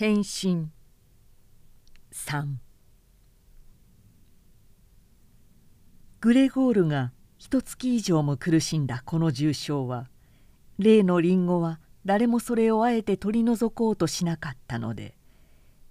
[0.00, 0.70] 変身。
[2.10, 2.54] 3
[6.22, 10.08] グレゴールが一月以上も苦しんだこの重傷は
[10.78, 15.14] 例のリンゴは誰もそれをあえて取り除こうとしなかったので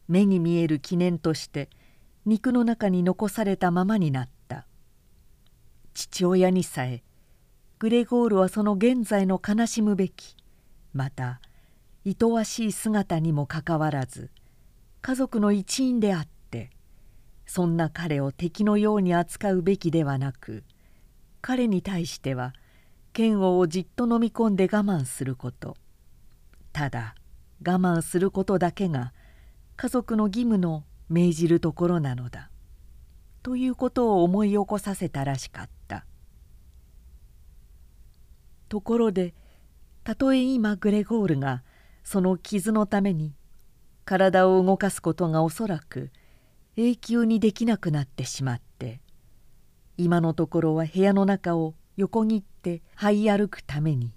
[0.08, 1.70] 目に見える記念として
[2.26, 4.66] 肉の中に残されたままになった。
[5.94, 7.04] 父親にさえ
[7.78, 10.36] グレゴールはその現在の悲しむべき
[10.94, 11.42] また
[12.10, 14.32] いとわしい姿にもかかわらず
[15.02, 16.72] 家族の一員であって
[17.46, 20.64] そんな彼を敵のように扱うべきではなく
[21.40, 22.54] 彼に対しては
[23.14, 25.76] 剣王をじっと飲み込んで我慢すること。
[26.74, 27.16] ただ
[27.66, 29.14] 我慢することだけが
[29.76, 32.50] 家族の義務の命じるところなのだ。
[33.44, 36.06] ということを思い起こさせたらしかった。
[38.68, 39.36] ところで
[40.04, 41.64] たとえ今グレゴールが
[42.04, 43.34] その傷のために
[44.06, 46.12] 体を動かすことがおそらく
[46.76, 49.02] 永久にできなくなってしまって
[49.98, 54.12] 今のところは部屋の中を横切って這い歩くために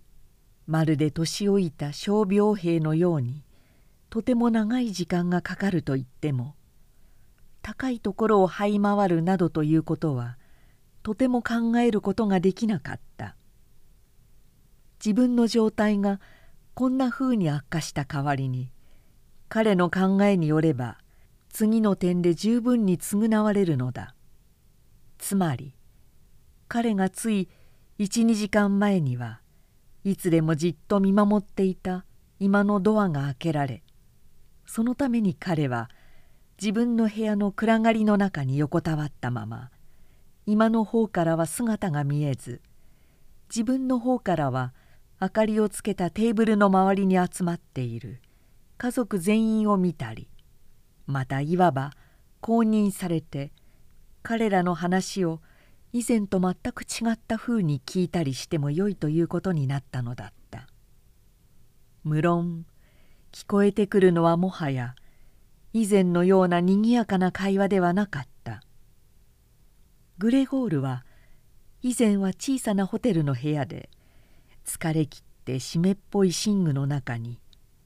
[0.67, 3.43] まるで年老いた傷病兵のように
[4.09, 6.55] とても長い時間がかかると言っても
[7.63, 10.37] 高いところを這い回るなどということは
[11.03, 13.35] とても考えることができなかった。
[15.05, 16.21] 自分の状態が
[16.75, 18.71] こんなふうに悪化した代わりに
[19.49, 20.99] 彼の考えによれば
[21.51, 24.15] 次の点で十分に償われるのだ。
[25.19, 25.75] つまり
[26.67, 27.49] 彼がつい
[28.01, 29.41] 12時間前には
[30.03, 32.05] いつでもじっと見守っていた
[32.41, 33.85] 今のドアが開けられ
[34.67, 35.91] そのために彼は
[36.61, 39.71] 自分の部屋の暗がりの中に横たわったまま
[40.45, 42.61] 今の方からは姿が見えず
[43.49, 44.73] 自分の方からは
[45.23, 48.21] 明かりをつけたテーブルの周りに集まっている。
[48.77, 50.27] 家族全員を見たり
[51.07, 51.93] またいわば
[52.41, 53.53] 公認されて
[54.25, 55.41] 彼らの話を
[55.93, 60.67] 以前と全く違ったふうに聞いたりしてもよいということになったのだった。
[62.03, 62.67] 無論
[63.31, 64.97] 聞こえてくるのはもはや
[65.73, 68.61] 以前のようなにぎやかな会話ではなかった。
[70.19, 71.05] グレゴールは
[71.81, 73.89] 以前は小さなホテルの部屋で
[74.65, 77.39] 疲れ切って湿っぽい寝具の中に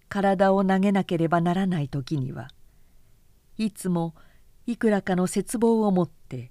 [0.08, 2.48] 体を投げなければならない時には
[3.58, 4.14] いつも
[4.66, 6.50] いくらかの絶望を持って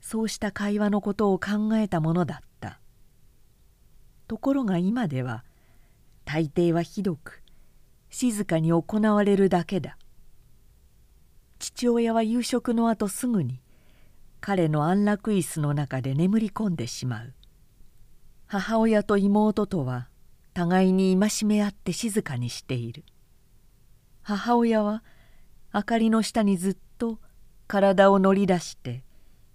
[0.00, 2.78] そうした会話のことを考えたものだった。
[4.26, 5.44] ところが今では
[6.24, 7.42] 大抵はひどく
[8.10, 9.96] 静かに行われるだけだ。
[11.58, 13.60] 父親は夕食のあとすぐに
[14.40, 17.32] 彼の安楽椅子の中で眠り込んでしまう。
[18.56, 20.06] 母親と妹とは
[20.52, 23.04] 互いに戒め合って静かにしている。
[24.22, 25.02] 母親は
[25.74, 27.18] 明かりの下にずっと
[27.66, 29.02] 体を乗り出して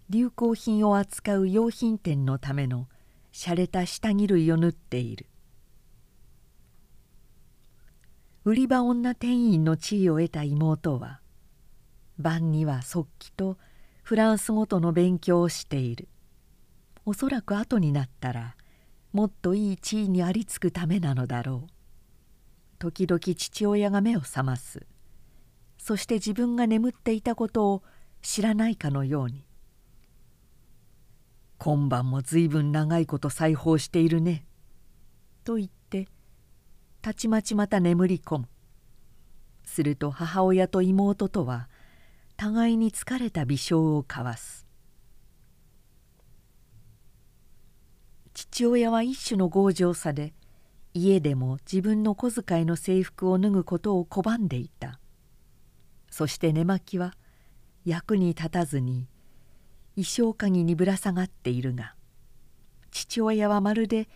[0.10, 2.90] 流行品を扱う用品店のための
[3.32, 5.28] 洒落た下着類を縫っている。
[8.44, 11.22] 売り場女店員の地位を得た妹は
[12.18, 13.58] 晩には速記と
[14.04, 16.10] フランス語との勉強をしている。
[17.06, 18.58] おそらく後になったら
[19.12, 21.70] もっといい地位にありつくためなのだろう。
[22.78, 24.86] 時々父親が目を覚ます。
[25.78, 27.84] そして自分が眠っていたことを
[28.22, 29.46] 知らないかのように
[31.58, 34.46] 「今晩もずいぶん長いこと裁縫しているね」
[35.44, 36.08] と言って
[37.02, 38.50] たちまちまた眠り込む。
[39.64, 41.70] すると母親と妹とは
[42.38, 44.69] 互いに疲れた微笑を交わす。
[48.52, 50.34] 父親は一種の強情さで
[50.94, 55.00] 家でも自分の小遣いの制服を脱ぐことを拒んでいた。
[56.10, 57.14] そして寝巻きは
[57.86, 59.08] 役に立たずに
[59.96, 61.94] 衣装鍵にぶら下がっているが
[62.92, 64.10] 父親はまるで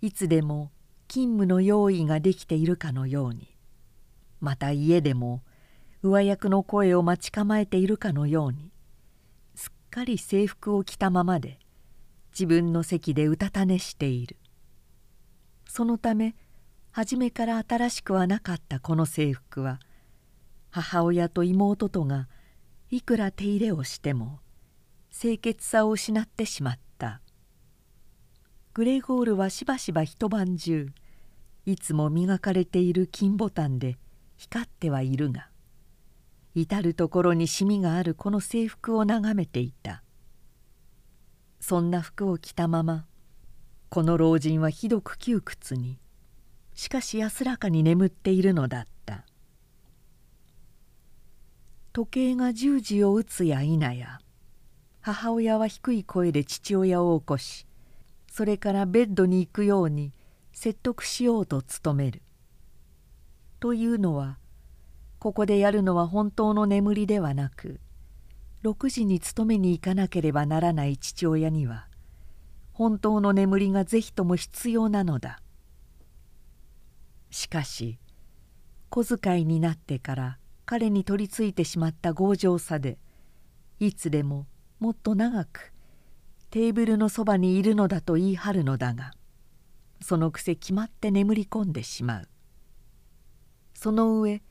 [0.00, 0.70] いつでも
[1.08, 3.56] 勤務の用意ができているかのように
[4.40, 5.42] また家でも
[6.02, 8.70] 上役の声を待ち構えているかのように
[9.54, 11.58] すっかり制服を着たままで
[12.38, 14.36] 自分の席でうたた寝している。
[15.66, 16.36] そのため
[16.92, 19.80] 初めから新しくはなかったこの制服は
[20.70, 22.28] 母親と妹とが
[22.90, 24.38] いくら手入れをしても
[25.10, 27.20] 清潔さを失ってしまった。
[28.72, 30.86] グレゴールはしばしば一晩中
[31.66, 33.98] いつも磨かれている金ボタンで
[34.36, 35.48] 光ってはいるが
[36.54, 40.04] 至る所にシミがあるこの制服を眺めていた。
[41.60, 43.06] そんな服を着たまま
[43.88, 45.98] この老人はひどく窮屈に
[46.74, 49.24] しかし安らかに眠っているのだった
[51.92, 54.20] 時計が十時を打つや否や
[55.00, 57.66] 母親は低い声で父親を起こし
[58.30, 60.12] それからベッドに行くように
[60.52, 62.22] 説得しようと努める。
[63.60, 64.38] というのは
[65.18, 67.80] ここでやるのは本当の眠りではなく
[68.64, 71.86] 6時に勤めに行かなければならない父親には
[72.72, 75.40] 本当の眠りが是非とも必要なのだ。
[77.30, 77.98] しかし
[78.90, 82.98] 小遣いになってから彼に取りついてしまった強情さで
[83.80, 84.46] いつでも
[84.80, 85.72] もっと長く
[86.50, 89.12] テーブルのそばにいるのだと言い張るのだが
[90.00, 92.28] そのくせ決まって眠り込んでしまう
[93.74, 94.42] その上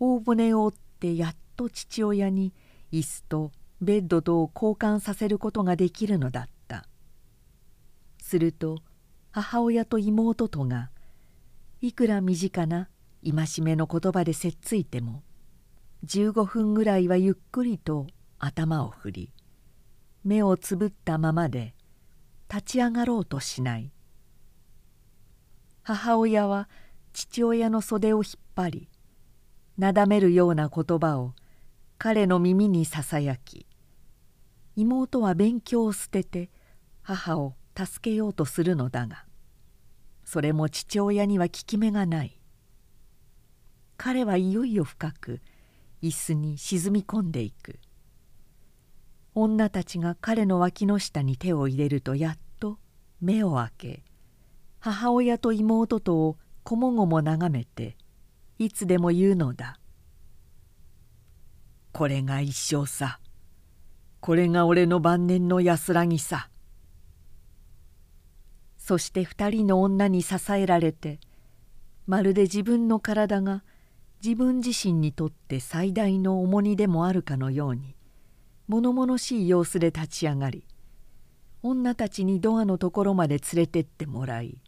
[0.00, 2.52] 大骨を折ってやっと父親に
[2.92, 6.86] 椅子とベッドとを交換させることができるのだった。
[8.22, 8.78] すると
[9.30, 10.90] 母親と妹とが
[11.80, 12.88] いくら身近な
[13.24, 15.22] 戒めの言葉でせっついても
[16.06, 18.06] 15分ぐらいはゆっくりと
[18.38, 19.32] 頭を振り
[20.22, 21.74] 目をつぶったままで
[22.48, 23.90] 立ち上がろうとしない。
[25.82, 26.68] 母親は
[27.12, 28.88] 父親の袖を引っ張り
[29.78, 31.34] なだめるような言葉を
[32.04, 33.64] 彼の耳にささやき
[34.74, 36.50] 妹は勉強を捨てて
[37.00, 39.24] 母を助けようとするのだが
[40.24, 42.40] それも父親には効き目がない。
[43.96, 45.40] 彼はいよいよ深く
[46.02, 47.78] 椅子に沈み込んでいく。
[49.36, 52.80] 女たちが彼の脇の下に手を入れるとやっと
[53.20, 54.02] 目を開け
[54.80, 57.96] 母親と妹とをこもごも眺めて
[58.58, 59.78] いつでも言うのだ
[61.92, 63.18] 「これが一生さ。
[64.22, 66.48] これが俺の晩年の安らぎさ」
[68.78, 71.18] そして二人の女に支えられて
[72.06, 73.64] まるで自分の体が
[74.24, 77.96] 自分自身にとって最大の重荷でもあるかのように
[78.68, 80.68] 物々しい様子で立ち上がり
[81.64, 84.62] 女たちにドアのところまで連れてってもらい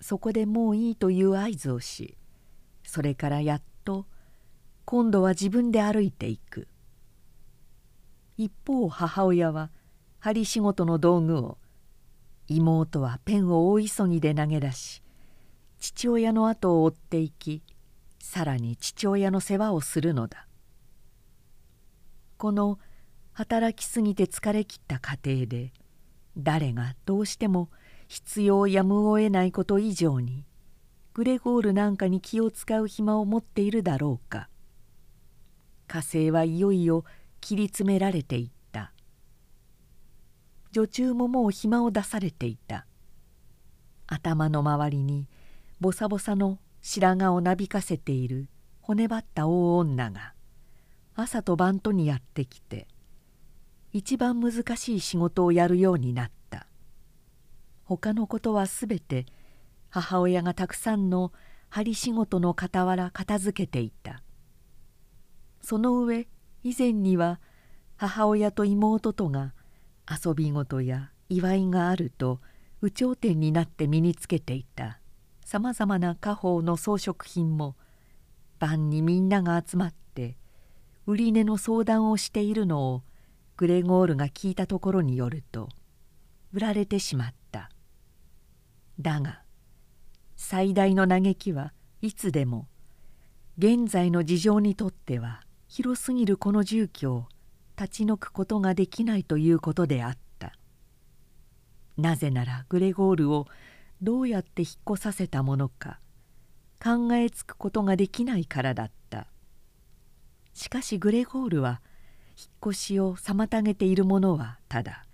[0.00, 2.16] そこでもういいという合図をし
[2.82, 4.06] それからやっと
[4.84, 6.68] 今度は自分で歩いていく。
[8.36, 9.70] 一方母親は
[10.18, 11.58] 針仕事の道具を。
[12.46, 15.02] 妹はペンを大急ぎで投げ出し
[15.78, 17.62] 父親の後を追っていき
[18.18, 20.46] さらに父親の世話をするのだ。
[22.36, 22.78] この
[23.32, 25.72] 働きすぎて疲れきった家庭で
[26.36, 27.70] 誰がどうしても
[28.08, 30.44] 必要やむを得ないこと以上に
[31.14, 34.48] グレゴールなんかに気を使う暇を持っているだろうか。
[35.86, 37.04] 火星はいよいよ
[37.40, 38.92] 切り詰められていった。
[40.72, 42.86] 女中ももう暇を出されていた。
[44.06, 45.28] 頭の周りに
[45.80, 48.48] ボサボサの白髪をなびかせている
[48.80, 50.34] 骨張った大女が
[51.14, 52.86] 朝と晩とにやってきて
[53.92, 56.66] 一番難しい仕事をやるようになった。
[57.84, 59.26] 他のことはすべて
[59.88, 61.32] 母親がたくさんの
[61.68, 64.22] 針仕事の傍ら片付けていた。
[65.64, 66.28] その上
[66.62, 67.40] 以前には
[67.96, 69.54] 母親と妹とが
[70.08, 72.40] 遊び事や祝いがあると
[72.82, 75.00] 有頂天になって身につけていた。
[75.42, 77.76] さまざまな家宝の装飾品も
[78.58, 80.36] 晩にみんなが集まって
[81.06, 83.02] 売値の相談をしているのを
[83.56, 85.68] グレゴールが聞いたところによると
[86.52, 87.70] 売られてしまった。
[89.00, 89.42] だが
[90.36, 92.68] 最大の嘆きはいつでも
[93.56, 95.43] 現在の事情にとっては
[95.76, 97.24] 広すぎるこの住居を
[97.76, 100.52] 立ち退くことができないということであった
[101.96, 103.48] なぜならグレゴールを
[104.00, 105.98] どうやって引っ越させたものか
[106.80, 109.26] 考えつくことができないからだった
[110.52, 111.80] しかしグレゴールは
[112.38, 115.04] 引っ越しを妨げているものはただ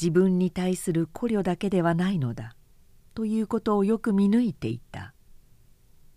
[0.00, 2.54] 自分に対する考慮だけではないのだ
[3.16, 5.12] ということをよく見抜いていた。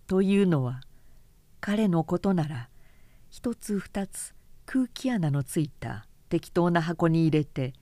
[0.06, 0.82] というのは
[1.60, 2.68] 彼のことなら
[3.32, 4.34] 一つ二つ
[4.66, 7.72] 空気穴のついた適当な箱に入れて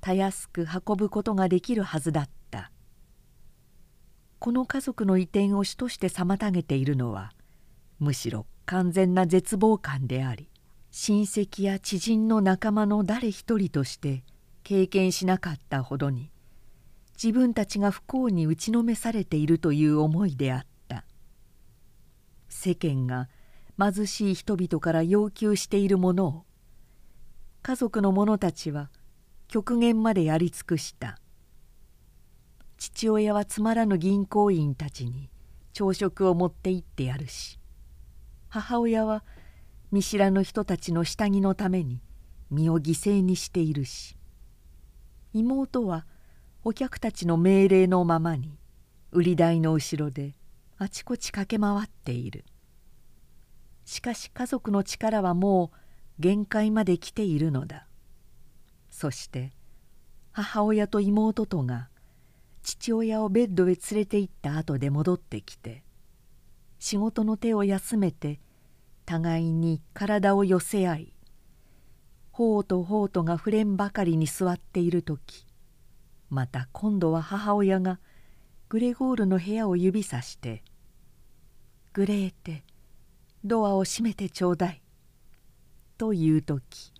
[0.00, 2.70] たやすく運ぶことができるはずだった。
[4.38, 7.32] この家族の移転を主として妨げているのは
[7.98, 10.48] むしろ完全な絶望感であり
[10.90, 14.24] 親戚や知人の仲間の誰一人として
[14.62, 16.30] 経験しなかったほどに
[17.22, 21.04] 自分たちが不幸に打ちのめされているという思いであった
[22.48, 23.28] 世間が
[23.78, 26.44] 貧しい人々から要求しているものを
[27.62, 28.90] 家族の者たちは
[29.48, 31.18] 極限までやり尽くした。
[32.78, 35.30] 父親はつまらぬ銀行員たちに
[35.72, 37.58] 朝食を持って行ってやるし
[38.48, 39.24] 母親は
[39.90, 42.02] 見知らぬ人たちの下着のために
[42.50, 44.16] 身を犠牲にしているし
[45.32, 46.06] 妹は
[46.64, 48.58] お客たちの命令のままに
[49.12, 50.34] 売り台の後ろで
[50.78, 52.44] あちこち駆け回っている。
[53.86, 55.78] しかし家族の力はもう
[56.18, 57.86] 限界まで来ているのだ。
[58.90, 59.52] そして
[60.32, 61.88] 母親と妹とが
[62.62, 65.82] 父親をベッドへ連れて行った後で戻ってきて
[66.78, 68.40] 仕事の手を休めて
[69.04, 71.12] 互いに体を寄せ合い
[72.32, 75.46] 頬と頬とが触れんばかりに座っている時
[76.28, 78.00] また今度は母親が
[78.68, 80.64] グレゴールの部屋を指さして
[81.92, 82.64] 「グレーテ
[83.46, 84.82] ドアを閉めてちょうだい」
[85.98, 86.92] という時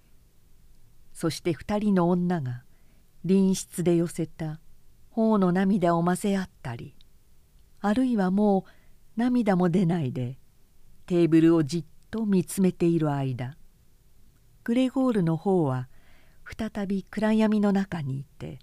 [1.12, 2.62] そして二人の女が
[3.22, 4.60] 隣室で寄せた
[5.10, 6.94] 頬の涙を混ぜ合ったり
[7.80, 8.70] あるいはもう
[9.16, 10.38] 涙も出ないで
[11.06, 13.56] テーブルをじっと見つめている間
[14.64, 15.88] グレゴールの方は
[16.44, 18.58] 再び暗闇の中にいて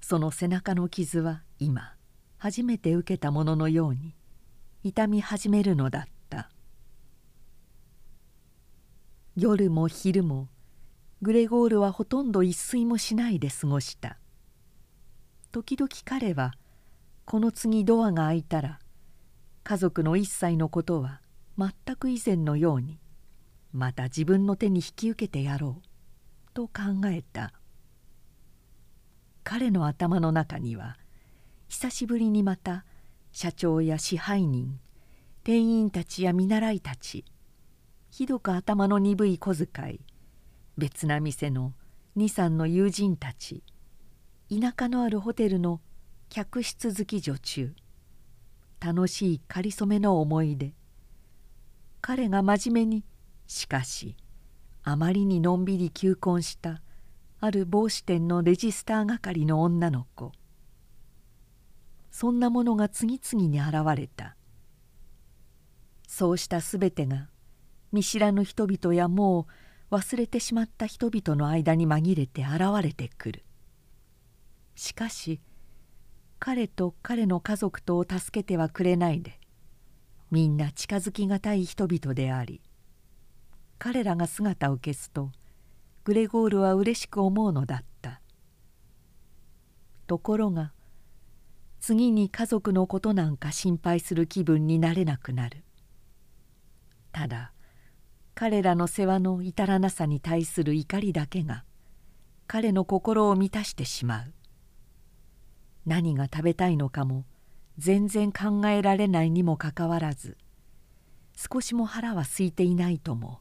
[0.00, 1.94] その背中の傷は今
[2.38, 4.14] 初めて受けたもののように
[4.82, 6.19] 痛み始めるのだった。
[9.42, 10.48] 夜も昼も
[11.22, 14.18] グレゴールはほとんど一睡もしないで過ごした。
[15.50, 16.52] 時々彼は
[17.24, 18.80] この次ドアが開いたら
[19.64, 21.22] 家族の一切のことは
[21.56, 22.98] 全く以前のように
[23.72, 25.82] また自分の手に引き受けてやろう
[26.52, 27.54] と考えた。
[29.42, 30.98] 彼の頭の中には
[31.66, 32.84] 久しぶりにまた
[33.32, 34.78] 社長や支配人
[35.44, 37.24] 店員たちや見習いたち
[38.10, 40.00] ひどく頭の鈍い小遣い。
[40.76, 41.74] 別な店の
[42.16, 43.62] 23の友人たち。
[44.50, 45.80] 田舎のあるホテルの
[46.28, 47.72] 客室付き女中。
[48.80, 50.72] 楽しいかりそめの思い出。
[52.00, 53.04] 彼が真面目に
[53.46, 54.16] しかし
[54.82, 56.80] あまりにのんびり求婚した
[57.40, 60.32] ある帽子店のレジスター係の女の子。
[62.10, 64.36] そんなものが次々に現れた。
[66.08, 67.29] そうしたすべてが
[67.92, 69.46] 見知らぬ人々やも
[69.90, 73.44] う忘れてしまった人々の間に紛れて現れてくる。
[74.76, 75.40] しかし
[76.38, 79.38] 彼と彼の家族とを助けてはくれないで
[80.30, 82.62] みんな近づきがたい人々であり
[83.78, 85.32] 彼らが姿を消すと
[86.04, 88.20] グレゴールは嬉しく思うのだった。
[90.06, 90.72] ところが
[91.78, 95.62] 次に家族のことなんか心配する気分になれなくなる。
[97.12, 97.52] ただ
[98.40, 101.62] 彼らの世話の至らなさに対する怒りだけが
[102.46, 104.32] 彼の心を満たしてしまう。
[105.84, 107.26] 何が食べたいのかも
[107.76, 110.38] 全然考えられないにもかかわらず
[111.36, 113.40] 少しも腹は空いていないとも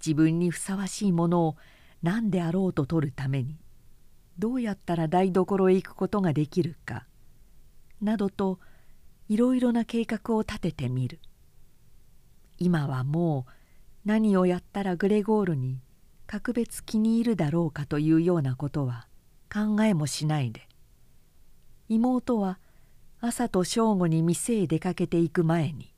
[0.00, 1.56] 自分にふさわしいものを
[2.02, 3.58] 何であろうと取るために
[4.38, 7.04] どうやったら台所へ行くことができるか
[8.00, 8.60] などと
[9.28, 11.20] いろいろな計画を立ててみる。
[12.56, 13.61] 今はもう
[14.04, 15.80] 何をやったらグレゴールに
[16.26, 19.06] 格別気に入るだろうかというようなことは
[19.52, 20.68] 考えもしないで。
[21.88, 22.58] 妹は
[23.20, 25.94] 朝と正午に店へ出かけていく前に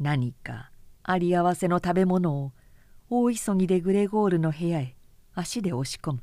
[0.00, 0.70] 何か
[1.02, 2.52] あり合わせの食べ物を
[3.10, 4.96] 大急ぎでグレゴールの部屋へ
[5.34, 6.22] 足で押し込む。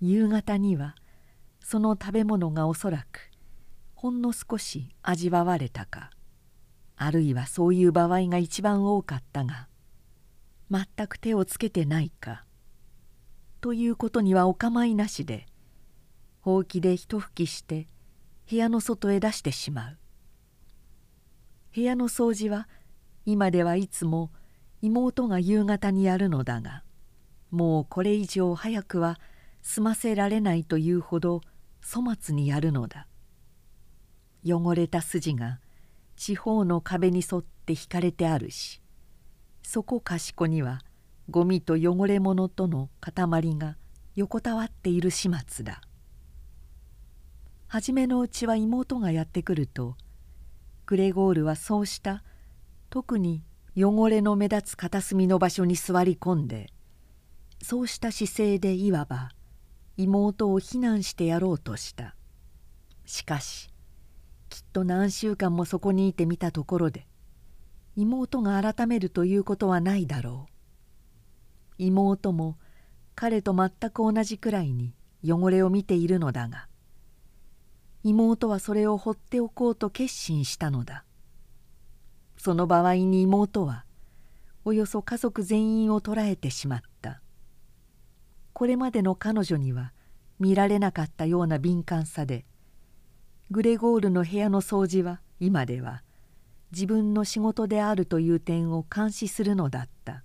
[0.00, 0.94] 夕方には
[1.60, 3.30] その食べ物がおそらく
[3.94, 6.10] ほんの少し味わわれたか。
[7.00, 9.68] あるいはそういう場合が一番多かったが
[10.70, 12.44] 全く手をつけてないか
[13.60, 15.46] ということにはお構いなしで
[16.40, 17.86] ほうきで一吹きして
[18.50, 19.98] 部屋の外へ出してしまう。
[21.74, 22.66] 部屋の掃除は
[23.26, 24.30] 今ではいつも
[24.80, 26.82] 妹が夕方にやるのだが
[27.50, 29.20] もうこれ以上早くは
[29.62, 31.42] 済ませられないというほど
[31.84, 33.06] 粗末にやるのだ。
[34.44, 35.60] 汚れた筋が
[36.20, 38.82] 四方の壁に沿って引かれてあるし
[39.62, 40.80] そこかしこには
[41.30, 43.76] ゴミと汚れ物との塊が
[44.16, 45.80] 横たわっている始末だ。
[47.68, 49.96] 初めのうちは妹がやってくると
[50.86, 52.24] グレゴールはそうした
[52.90, 53.44] 特に
[53.76, 56.72] 汚れの目立つ片隅の場所に座り込んで
[57.62, 59.30] そうした姿勢でいわば
[59.96, 62.16] 妹を非難してやろうとした。
[63.04, 63.70] しかし
[64.78, 67.08] と何週間もそこにいてみたところで
[67.96, 70.52] 妹が改めるということはないだろう。
[71.78, 72.56] 妹も
[73.16, 74.94] 彼と全く同じくらいに
[75.24, 76.68] 汚れを見ているのだが
[78.04, 81.04] 妹はそれを放っておこうと決心したのだ。
[82.36, 83.84] その場合に妹は
[84.64, 87.20] およそ家族全員を捉えてしまった。
[88.52, 89.92] これまでの彼女には
[90.38, 92.44] 見られなかったような敏感さで
[93.50, 96.02] グレゴールの部屋の掃除は今では
[96.70, 100.22] 自分の仕事であるという点を監視するのだった。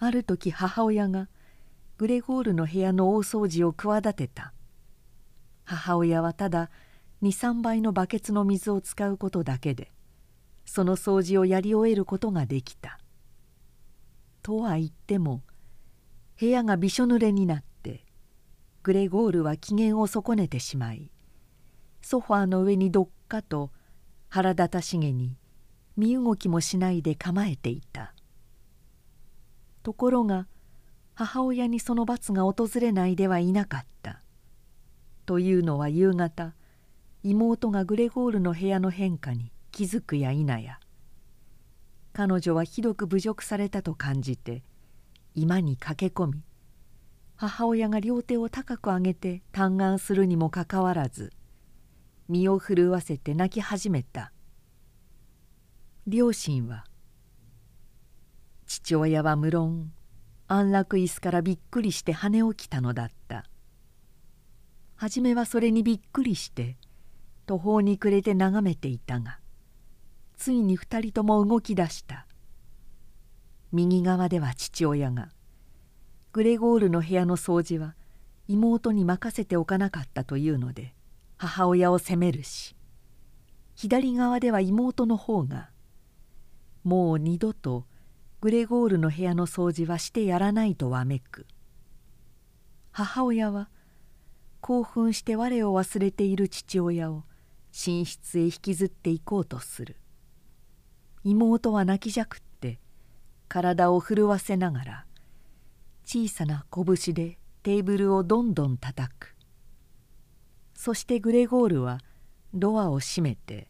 [0.00, 1.28] ある時母親が
[1.96, 4.52] グレゴールの部屋の大掃除を企てた。
[5.64, 6.70] 母親はただ
[7.22, 9.92] 23倍のバケツの水を使うことだけで
[10.64, 12.98] その掃除をやり終えることができた。
[14.42, 15.42] とは言っても
[16.40, 17.67] 部屋がびしょ濡れになって
[18.88, 21.10] グレゴールは機嫌を損ねてしまい
[22.00, 23.70] ソファーの上にどっかと
[24.30, 25.36] 腹立たしげに
[25.98, 28.14] 身動きもしないで構えていた。
[29.82, 30.46] ところが
[31.12, 34.22] 母親にその罰が訪れないではいなかった。
[35.26, 36.54] というのは夕方
[37.22, 40.80] 妹がグレゴールの部屋の変化に気づくや否や。
[42.14, 44.62] 彼女はひどく侮辱されたと感じて
[45.34, 46.47] 居間に駆け込み
[47.40, 51.32] 母親が両手を高く上げて嘆願するにもかかわらず
[52.28, 54.32] 身を震わせて泣き始めた。
[56.08, 56.84] 両親は
[58.66, 59.92] 父親は無論
[60.48, 63.44] 安楽椅子からびっくりして跳ね起きたのだった。
[64.96, 66.76] 初めはそれにびっくりして
[67.46, 69.38] 途方に暮れて眺めていたが
[70.36, 72.26] ついに二人とも動き出した。
[73.70, 75.28] 右側では父親が
[76.38, 77.96] グレゴールの部屋の掃除は
[78.46, 80.94] 妹に任せておかなかったというので
[81.36, 82.76] 母親を責めるし
[83.74, 85.70] 左側では妹の方が
[86.84, 87.86] もう二度と
[88.40, 91.44] グレゴールの部屋の掃除はしてやらないとわめく。
[92.92, 93.68] 母親は
[94.60, 97.24] 興奮して我を忘れている父親を
[97.72, 99.96] 寝室へ引きずっていこうとする。
[101.24, 102.78] 妹は泣きじゃくって
[103.48, 105.04] 体を震わせながら
[106.10, 109.36] 小さな拳でテーブルをどんどん叩く。
[110.74, 111.98] そしてグレゴールは
[112.54, 113.68] ドアを閉めて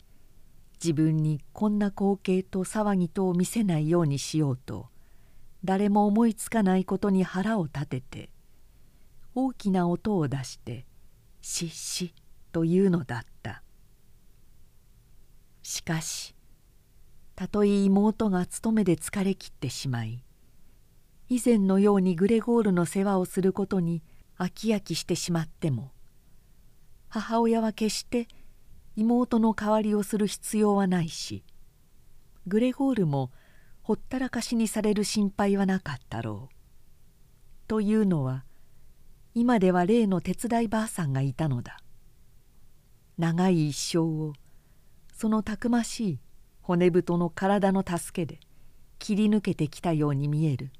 [0.75, 4.87] 自分にこんな光景と騒ぎとを見せないようにしようと
[5.65, 8.31] 誰も思いつかないことに腹を立てて
[9.35, 10.87] 大きな音を出して
[11.43, 12.15] 「しっし」
[12.53, 13.65] というのだった。
[15.65, 16.37] しかし
[17.35, 20.23] たとえ妹が勤めで疲れきってしまい
[21.29, 24.03] 以前のようにグレゴールの世話をすることに
[24.39, 25.93] 飽き飽きしてしまっても
[27.09, 28.29] 母親は決して
[28.97, 31.45] 妹の代わりをする必要はないし
[32.47, 33.31] グレゴールも
[33.83, 36.55] ほったらかしにされる心配はなかったろう。
[37.69, 38.45] というのは
[39.35, 41.79] 今では例の手伝いばあさんがいたのだ。
[43.17, 44.33] 長い一生を
[45.15, 46.21] そのたくましい
[46.61, 48.41] 骨太の体の助けで
[48.99, 50.71] 切り抜けてきたように見える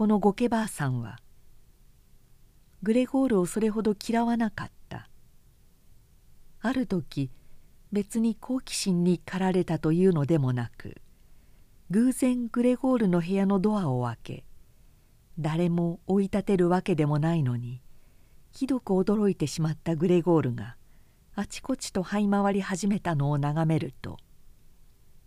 [0.00, 1.18] このゴケばあさんは
[2.82, 5.10] グレゴールをそれほど嫌わなかった。
[6.62, 7.30] ある時
[7.92, 11.02] 別に好奇心に駆られたというのでもなく
[11.90, 14.44] 偶然グレゴールの部屋のドアを開け
[15.38, 17.82] 誰も追い立てるわけでもないのに
[18.52, 20.76] ひどく驚いてしまったグレゴールが
[21.34, 24.16] あちこちと這い回り始めたのを眺めると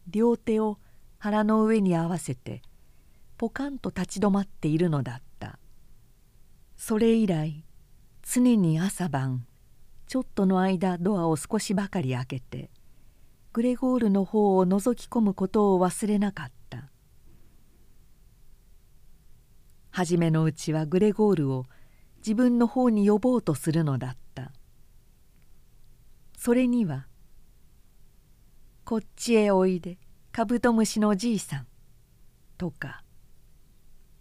[0.07, 0.79] 両手を
[1.19, 2.63] 腹の上に合わせて
[3.43, 5.59] ポカンと立ち止まっているのだった。
[6.77, 7.65] それ以来
[8.21, 9.45] 常に朝晩
[10.07, 12.69] ちょっとの間ドアを少しばかり開けて
[13.51, 16.89] グレゴールの方を覗き込むことを忘れなかった。
[19.91, 21.65] 初めのうちはグレゴールを
[22.19, 24.53] 自分の方に呼ぼうとするのだった。
[26.37, 27.07] それには
[28.85, 29.97] こっちへおいで
[30.31, 31.67] カブトムシのじいさん」
[32.57, 33.02] とか「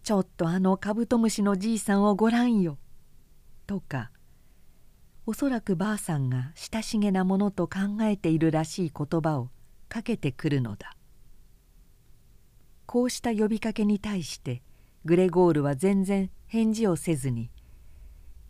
[0.03, 2.77] ちょっとあのカブトムシのじいさんをごらんよ」
[3.65, 4.11] とか
[5.25, 9.49] おそらくばあさんが親しげなものと考えているらしい言葉を
[9.87, 10.97] かけてくるのだ。
[12.85, 14.61] こうした呼びかけに対して
[15.05, 17.49] グレゴールは全然返事をせずに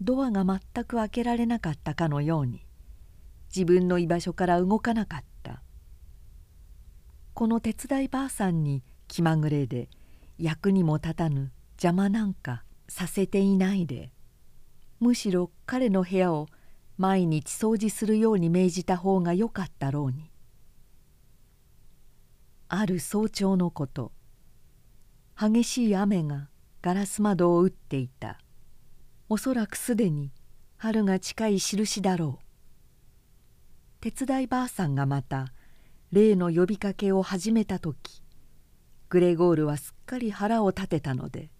[0.02, 2.66] ドアが全く開けられなかったかのように
[3.56, 5.62] 自分の居場所から動かなかった。
[7.36, 9.90] この手伝いばあさんに気まぐれで
[10.38, 14.12] 役にも立たぬ邪魔なんかさせていないで。
[15.00, 16.48] むしろ彼の部屋を
[16.98, 20.32] 毎日掃除するように命じた方がよかったろうに。
[22.70, 24.12] ある早朝のこと
[25.40, 26.50] 激しい雨が
[26.82, 28.40] ガラス窓を打っていた。
[29.30, 30.32] おそらくすでに
[30.78, 32.44] 春が近い印だろう。
[34.00, 35.54] 手伝いばあさんがまた
[36.12, 38.23] 例の呼びかけを始めた時
[39.14, 41.52] グレゴールはすっかり腹を立てたので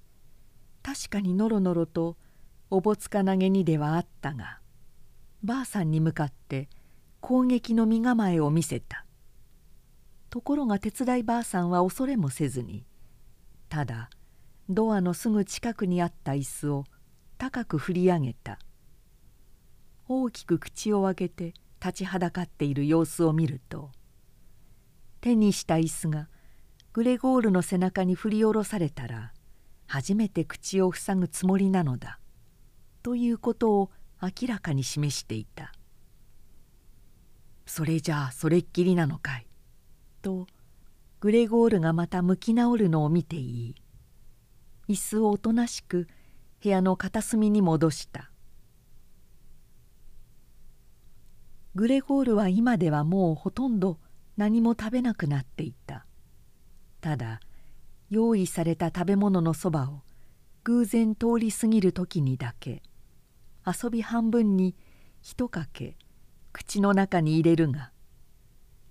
[0.82, 2.18] 確かにのろのろと
[2.72, 4.58] おぼつか投げにではあったが
[5.44, 6.68] ばあさんに向かって
[7.22, 9.06] 攻撃の身構えを見せた。
[10.32, 12.88] ところが手伝いばあさんは恐れもせずに
[13.70, 14.10] ただ
[14.68, 16.86] ドアのすぐ近くにあった椅子を
[17.38, 18.58] 高く振り上げた。
[20.08, 23.92] 大きく口を開けて立ちはだかっている様子を見ると
[25.22, 26.30] 手にした椅子が
[26.94, 29.34] グレゴールの背中に振り下ろされたら
[29.88, 32.20] 初めて口を塞ぐつもりなのだ
[33.02, 35.74] ということを明らかに示していた
[37.66, 39.48] 「それじゃあそれっきりなのかい」
[40.22, 40.46] と
[41.20, 43.76] グレゴールがまた向き直るのを見ていい
[44.88, 46.08] 椅子をおとなしく
[46.62, 48.30] 部屋の片隅に戻した。
[51.76, 54.00] グレゴールは今ではもうほとんど
[54.38, 55.83] 何も食べなくなっていた。
[57.04, 57.42] ただ
[58.10, 60.04] 用意された食べ物のそばを
[60.64, 62.82] 偶然通り過ぎる時にだけ
[63.68, 64.74] 遊び半分に
[65.22, 65.98] 一かけ
[66.54, 67.92] 口の中に入れるが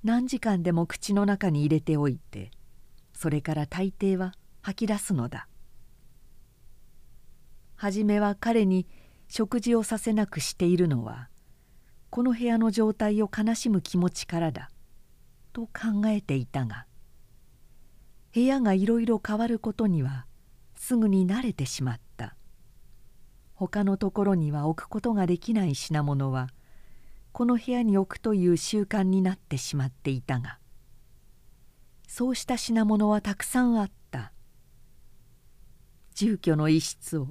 [0.04, 2.50] 何時間でも口の中に入れておいて
[3.14, 5.48] それから大抵は吐き出すのだ。
[7.76, 8.86] 初めは彼に
[9.28, 11.30] 食事をさせなくしているのは
[12.10, 14.70] この部屋の状態を悲しむ気持ちからだ
[15.54, 16.84] と考えていたが
[18.34, 20.26] 部屋がいろいろ変わることには
[20.74, 22.36] すぐに慣れてしまった。
[23.54, 26.48] 他のところには置くことができない品物は
[27.30, 30.58] この部屋に置くという習慣になってしまっていたが
[32.08, 34.32] そうした品物はたくさんあった。
[36.14, 37.28] 住居の一室を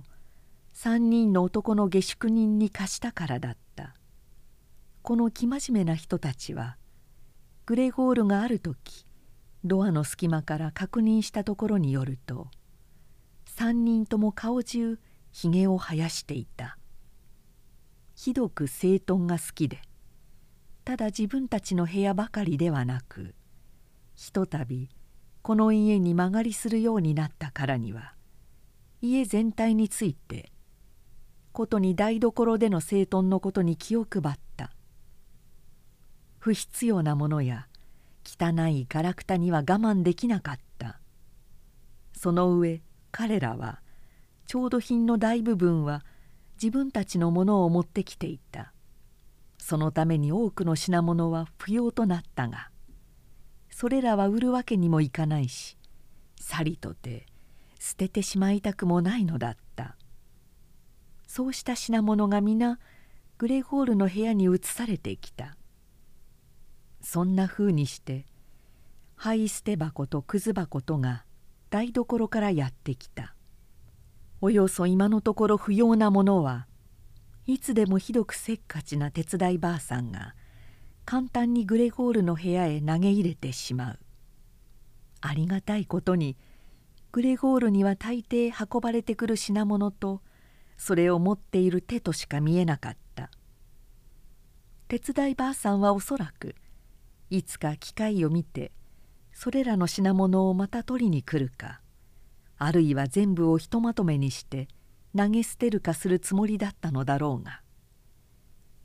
[0.74, 3.96] 3人の男の下宿人に貸したからだった。
[5.04, 6.78] この生真面目な人たちは
[7.66, 9.06] グレゴールがある時
[9.64, 12.48] ドアの隙間から確認したところによると
[13.58, 15.00] 3人とも顔中
[15.32, 16.78] ひげを生やしていた。
[18.16, 19.82] ひどく整頓が好きで
[20.84, 23.34] ただ自分たちの部屋ばかりではなく
[24.16, 24.90] ひとたび
[25.42, 28.14] この家に間借りするようになったからには
[29.02, 30.52] 家全体について
[31.52, 34.72] ことに台所での整頓のことに気を配った。
[36.38, 37.68] 不必要なものや
[38.40, 41.00] 汚いガラクタには我慢できなかった。
[42.14, 43.82] その上彼らは
[44.48, 46.06] 調度品の大部分は
[46.62, 48.74] 自分たちのものを持ってきていた。
[49.58, 52.70] そのために多くの品物は不要となったが
[53.70, 55.78] それらは売るわけにもいかないし
[56.40, 57.28] さりとて
[57.80, 59.98] 捨ててしまいたくもないのだった。
[61.28, 62.80] そうした品物が皆
[63.38, 65.56] グレゴールの部屋に移されてきた。
[67.02, 68.26] そんなふうにして
[69.16, 71.26] 灰捨て箱とくず箱とが
[71.70, 73.36] 台所からやってきた。
[74.42, 76.66] およそ今のところ不要なものは
[77.46, 80.36] いつでもひどくせっかちな手伝いばあさんが
[81.06, 84.00] 簡単にグレゴールの部屋へ投げ入れてしまう。
[85.22, 86.38] ありがたいことに
[87.12, 90.22] グレゴールには大抵運ばれてくる品物と
[90.78, 93.30] それを持っている手としか見えなかった。
[94.88, 96.56] 手伝いばあさんはおそらく
[97.32, 98.72] いつか機会を見て
[99.34, 101.82] それらの品物をまた取りに来るか
[102.60, 104.68] あるいは全部をひとまとめにして
[105.18, 107.62] 投げ捨てるかするつもりだったのだろうが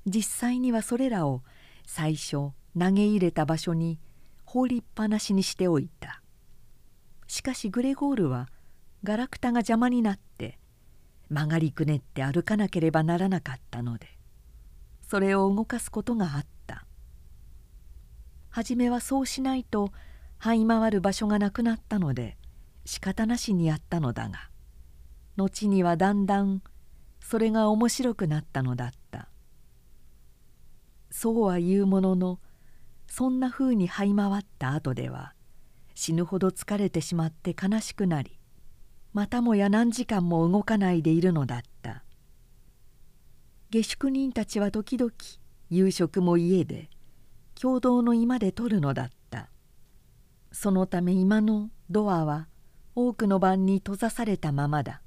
[0.07, 1.43] 実際にはそれらを
[1.85, 2.55] 最初投
[2.93, 3.99] げ入れた場所に
[4.47, 6.23] 放りっぱなしにしておいた。
[7.27, 8.49] しかしグレゴールは
[9.03, 10.59] ガラクタが邪魔になって
[11.29, 14.07] 曲がりくねって歩かなければならなかったので
[15.03, 16.56] それを動かすことがあった
[18.57, 19.92] 初めはそうしないと
[20.40, 22.38] 這い回る場所がなくなったので
[22.87, 24.49] 仕方なしにやったのだが
[25.37, 26.62] 後にはだんだん
[27.21, 29.29] それが面白くなったのだった。
[31.11, 32.40] そうは言うものの
[33.07, 35.35] そんなふうに這い回った後では
[35.95, 38.38] 死ぬほど疲れてしまって悲しくなり
[39.12, 42.05] またもや何時間も動かないでいるのだった。
[43.69, 45.12] 下宿人たちは時々
[45.69, 46.88] 夕食も家で
[47.61, 49.49] 共同の居間で取るのだった。
[50.53, 52.49] そのため今のドアは
[52.95, 55.03] 多くの晩に閉ざされたままだ。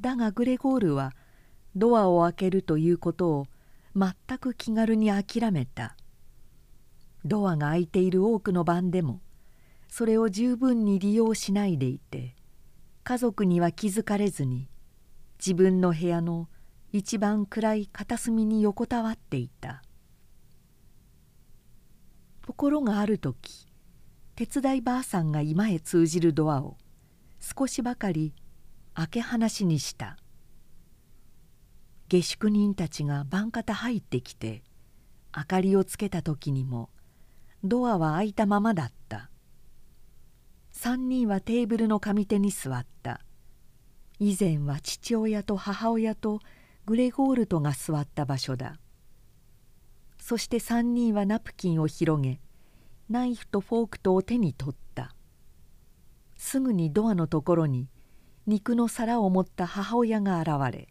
[0.00, 1.12] だがグレゴールは
[1.76, 3.46] ドアを開けるということを
[3.96, 5.96] 全く気軽に諦めた。
[7.24, 9.20] ドアが開いている多くの晩でも
[9.88, 12.34] それを十分に利用しないでいて
[13.04, 14.68] 家族には気づかれずに
[15.38, 16.48] 自分の部屋の
[16.92, 19.83] 一番暗い片隅に横たわっていた。
[22.44, 23.66] ところがある時
[24.36, 26.76] 手伝いばあさんが居間へ通じるドアを
[27.40, 28.34] 少しばかり
[28.92, 30.18] 開け放しにした。
[32.08, 34.62] 下宿人たちが晩方入ってきて
[35.34, 36.90] 明かりをつけた時にも
[37.64, 39.30] ドアは開いたままだった。
[40.74, 43.22] 3人はテーブルの上手に座った。
[44.18, 46.40] 以前は父親と母親と
[46.84, 48.76] グレゴールトが座った場所だ。
[50.26, 52.40] そして3人はナプキンを広げ
[53.10, 55.14] ナイフとフォークとを手に取った。
[56.38, 57.90] すぐにドアのところに
[58.46, 60.88] 肉の皿を持った母親が現れ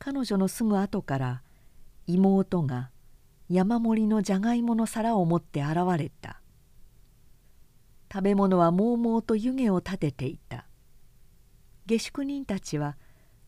[0.00, 1.42] 彼女のすぐ後から
[2.08, 2.90] 妹が
[3.48, 6.40] 山盛りのじゃがいもの皿を持って現れた。
[8.12, 10.66] 食べ物はもうもうと湯気を立てていた。
[11.86, 12.96] 下宿人たちは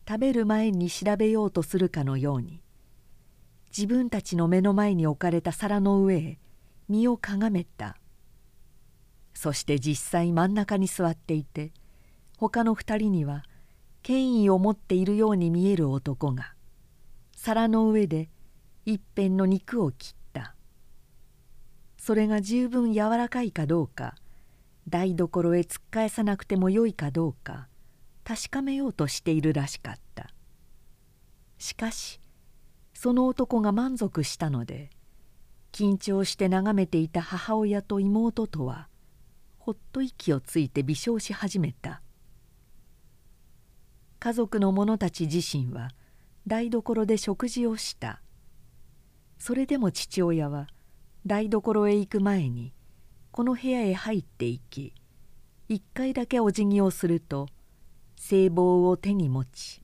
[0.07, 2.61] 食べる前に調べようとするかのように
[3.75, 6.39] 自分たちの目の前に置かれた皿の上へ
[6.87, 7.97] 身をかがめた。
[9.33, 11.73] そして実際真ん中に座っていて
[12.37, 13.43] 他の二人には
[14.01, 16.53] 権威を持っているように見える男が
[17.35, 18.29] 皿の上で
[18.85, 20.55] 一辺の肉を切った。
[21.97, 24.15] それが十分柔らかいかどうか
[24.87, 27.67] 台所へ突っ返さなくてもよいかどうか
[28.23, 30.29] 確かめようとしているらしかった。
[31.57, 32.21] しかし
[33.05, 34.89] その男が満足したので
[35.71, 38.87] 緊張して眺めていた母親と妹とは
[39.59, 42.01] ほっと息をついて微笑し始めた。
[44.17, 45.89] 家族の者たち自身は
[46.47, 48.23] 台所で食事をした。
[49.37, 50.65] それでも父親は
[51.27, 52.73] 台所へ行く前に
[53.31, 54.95] この部屋へ入っていき
[55.69, 57.49] 一回だけお辞儀をすると
[58.15, 59.83] 聖棒を手に持ち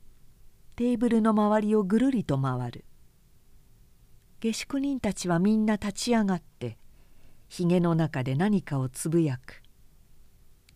[0.75, 2.83] テーブルの周りをぐるりと回る。
[4.41, 6.79] 下宿人たちはみんな立ち上がって
[7.47, 9.61] ひげの中で何かをつぶやく。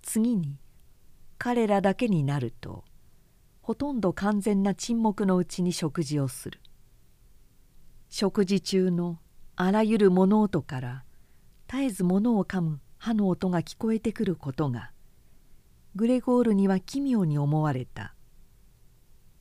[0.03, 0.59] 次に
[1.39, 2.83] 彼らだけになると
[3.63, 6.59] ほとんど完全な沈黙のうちに食事をする。
[8.07, 9.17] 食事中の
[9.55, 11.03] あらゆる物音から
[11.67, 14.91] 絶えず物を噛む歯の音が聞こえてくることが
[15.95, 18.13] グレゴールには奇妙に思われた。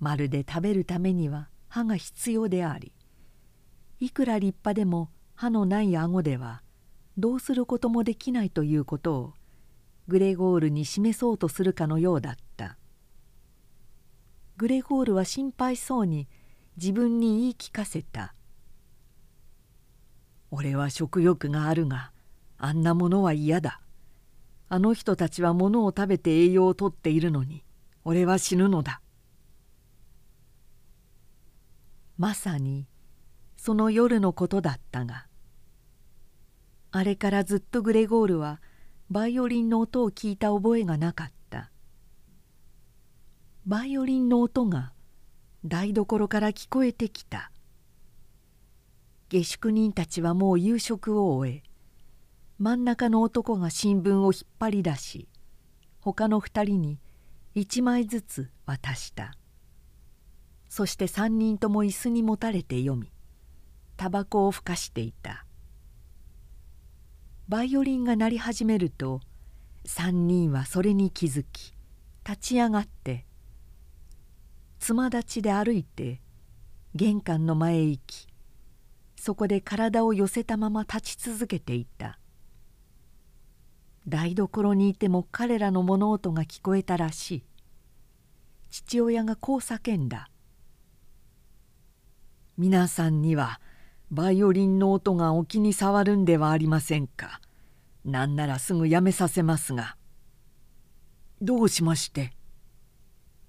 [0.01, 2.94] まるで食べるためには歯が必要であり
[4.01, 6.63] いくら立派でも歯のない顎では
[7.17, 9.35] どうすることもできないということを
[10.09, 12.77] グレゴールに示そうとするかのようだった。
[14.57, 16.29] グレゴールは心配そうに
[16.77, 18.35] 自分に言い聞かせた
[20.53, 22.13] 「俺は食欲があるが
[22.59, 23.81] あんなものは嫌だ。
[24.69, 27.65] あの人たちは物を食べて栄養をとっているのに
[28.05, 29.01] 俺は死ぬのだ」
[32.17, 32.87] まさに
[33.64, 35.27] その夜のことだったが
[36.90, 38.61] あれからずっとグレゴールは
[39.09, 41.70] バイオリンの音を聞いた覚えがなかった。
[43.64, 44.92] バイオリンの音が
[45.64, 47.50] 台所から聞こえてきた。
[49.31, 51.62] 下宿人たちはもう夕食を終え
[52.59, 55.27] 真ん中の男が新聞を引っ張り出し
[56.00, 56.98] 他の二人に
[57.55, 59.33] 一枚ずつ渡した。
[60.68, 63.13] そして三人とも椅子にもたれて読み
[63.97, 65.47] タバコをふかしていた。
[67.49, 69.21] バイオリンが鳴り始めると
[69.85, 71.75] 三人はそれに気づき
[72.27, 73.27] 立ち上がって
[74.79, 76.23] つま立ちで歩いて
[76.95, 78.27] 玄関の前へ行き
[79.17, 82.19] そこで体を寄せたまま立ち続けていた。
[84.07, 87.45] 台所にいても彼らの物音が聞こえたらしい。
[88.71, 90.29] 父親がこう叫んだ
[92.59, 93.61] 「皆さんには
[94.14, 97.40] バイオリンの音がお気に障るんではありませんか。
[98.05, 99.96] なんならすぐやめさせますが」
[101.42, 102.33] 「どうしまして?」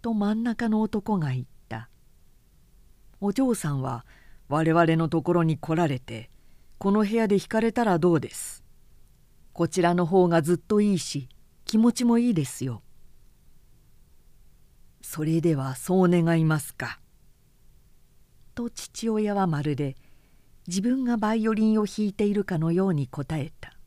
[0.02, 1.88] と真ん中の男が言った
[3.22, 4.08] 「お嬢さんは
[4.48, 6.32] 我々のところに来られて
[6.80, 8.64] この部屋で引かれたらどうです。
[9.54, 11.30] こちらの方がずっといいし
[11.66, 12.82] 気持ちもいいですよ」
[15.04, 17.00] 「それではそう願いますか」
[18.56, 19.96] と父親はまるで
[20.68, 23.78] 自分がバイオリンを弾いているかのように答えた。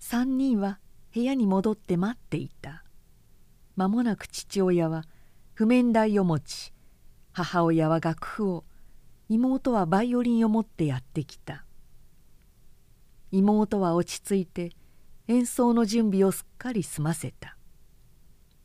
[0.00, 0.78] 3人は
[1.12, 2.84] 部屋に戻って待っていた。
[3.76, 5.04] 間もなく父親は
[5.54, 6.72] 譜面台を持ち
[7.32, 8.64] 母親は楽譜を
[9.28, 11.64] 妹はバイオリンを持ってやってきた。
[13.32, 14.72] 妹は落ち着いて
[15.28, 17.56] 演奏の準備をすっかり済ませた。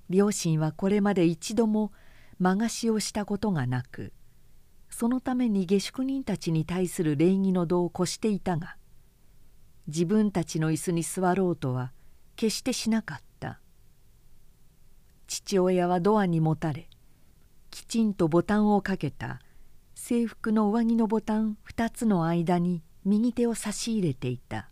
[0.09, 1.91] 両親はこれまで一度も
[2.39, 4.11] 間貸しをしたことがなく
[4.97, 8.77] そのために下宿人たちに対する礼儀の度を越していたが
[9.87, 11.91] 自分たちの椅子に座ろうとは
[12.37, 13.59] 決してしなかった。
[15.27, 16.87] 父親はドアにもたれ
[17.71, 19.41] きちんとボタンをかけた。
[19.95, 24.69] 制服の上着のボタン2つの間に右手を差し入れていた。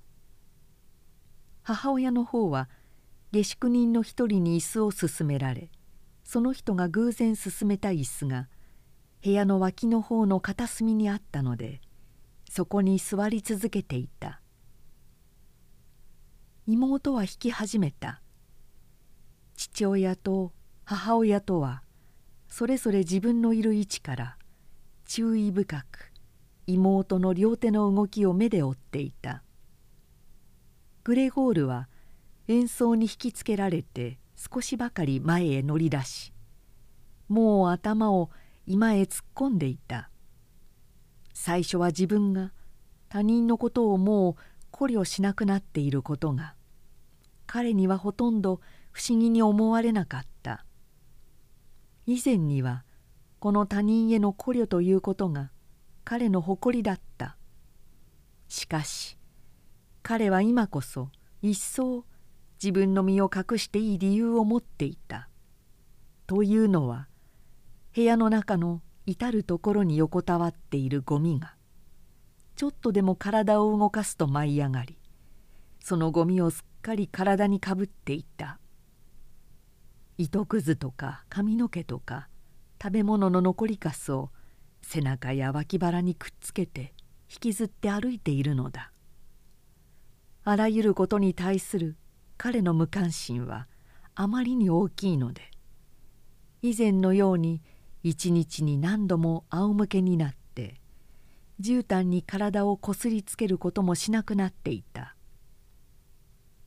[1.64, 2.70] 母親の方は
[3.34, 5.70] 下宿人の一人に椅子を勧められ
[6.24, 8.48] その人が偶然勧めた椅子が
[9.24, 11.80] 部屋の脇の方の片隅にあったので
[12.50, 14.42] そこに座り続けていた。
[16.68, 18.22] 妹は弾き始めた。
[19.56, 20.52] 父親と
[20.84, 21.84] 母親とは
[22.50, 24.38] それぞれ自分のいる位置から
[25.06, 26.12] 注意深く
[26.68, 29.42] 妹の両手の動きを目で追っていた。
[31.06, 31.88] グレゴールは
[32.50, 36.34] 演奏に引きつけられて少しばかり前へ乗り出し
[37.28, 38.30] もう頭を
[38.66, 40.10] 居間へ突っ込んでいた。
[41.34, 42.54] 最初は自分が
[43.10, 44.36] 他人のことをもう
[44.72, 46.56] 考慮しなくなっていることが
[47.46, 50.66] 彼にはほとんど不思議に思われなかった。
[52.06, 52.84] 以前には
[53.40, 55.52] この他人への考慮ということが
[56.04, 57.38] 彼の誇りだった。
[58.48, 59.18] しかし
[60.02, 61.10] 彼は今こそ
[61.42, 62.06] 一層
[62.62, 65.30] 自分の身を隠していい理由を持っていた。
[66.28, 67.08] というのは
[67.96, 71.54] 部屋の中の至る所に横たわっているゴミが
[72.56, 74.98] ちょっとでも体を動かすと舞い上がり
[75.80, 78.60] そのゴミをすっかり体にかぶっていた。
[80.18, 82.30] 糸くずとか髪の毛とか
[82.82, 84.30] 食べ物の残りかすを
[84.82, 86.94] 背中や脇腹にくっつけて
[87.30, 88.92] 引きずって歩いているのだ。
[90.46, 91.96] あらゆることに対する
[92.38, 93.68] 彼の無関心は
[94.16, 95.52] あまりに大きいので
[96.62, 97.62] 以前のように
[98.04, 100.82] 一日に何度も仰向けになって
[101.62, 105.16] 絨毯に体をこすりつけることもしなくなっていた。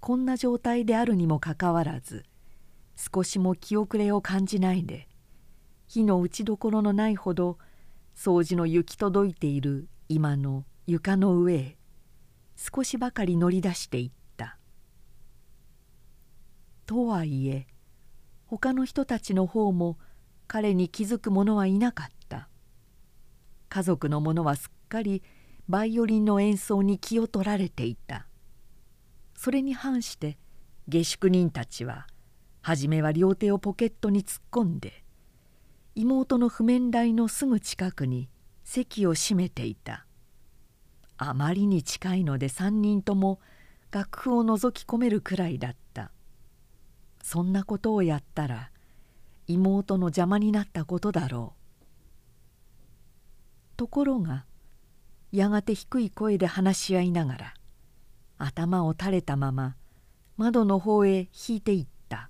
[0.00, 2.24] こんな状態であるにもかかわらず
[2.94, 5.08] 少しも気遅れを感じないで
[5.88, 7.58] 火の打ちどころのないほど
[8.14, 11.76] 掃除の行き届いている今の床の上へ
[12.56, 14.58] 少しばかり乗り出していった。
[16.86, 17.66] とはいえ
[18.46, 19.98] 他の人たちの方も
[20.46, 22.48] 彼に気づく者はいなかった。
[23.68, 25.22] 家族の者はすっかり
[25.68, 28.26] バイオリンの演奏に気を取られていた。
[29.34, 30.38] それに反して
[30.88, 32.06] 下宿人たちは
[32.62, 35.04] 初めは両手をポケットに突っ込んで
[35.94, 38.28] 妹の譜面台のすぐ近くに
[38.64, 40.06] 席を閉めていた。
[41.18, 43.40] あまりに近いので3人とも
[43.90, 46.12] 楽譜を覗き込めるくらいだった。
[47.22, 48.70] そんなことをやったら
[49.48, 51.56] 妹の邪魔になったことだろう。
[53.76, 54.44] ところが
[55.32, 57.54] やがて低い声で話し合いながら
[58.38, 59.76] 頭を垂れたまま
[60.36, 62.28] 窓の方へ引いていった。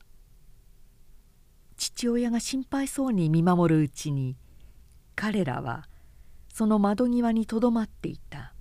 [1.76, 4.36] 父親が心配そうに見守るうちに
[5.14, 5.88] 彼らは
[6.52, 8.54] その窓際にとどまっていた。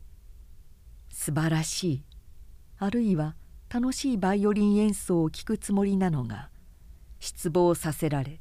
[1.09, 2.03] 素晴らしい。
[2.77, 3.35] あるいは
[3.69, 6.49] 楽しいバイオリン演奏を聴くつもりなのが
[7.19, 8.39] 失望させられ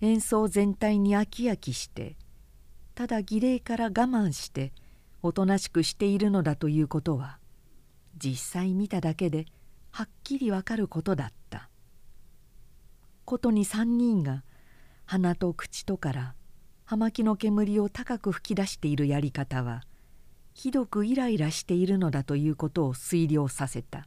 [0.00, 2.16] 演奏全体に飽き飽きして
[2.94, 4.72] ただ儀礼から我慢して
[5.22, 7.38] おとなしくしているのだということは
[8.16, 9.46] 実際見ただけで
[9.90, 11.70] はっきりわかることだった。
[13.24, 14.44] ことに3人が
[15.04, 16.34] 鼻と口とから
[16.84, 19.82] 葉巻の煙を高く吹き出しているやり方は
[20.54, 24.06] ひどくイライラしているのだということを推量させた。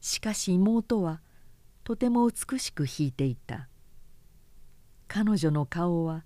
[0.00, 1.20] しかし妹は
[1.84, 3.68] とても美しく弾いていた。
[5.08, 6.24] 彼女の顔は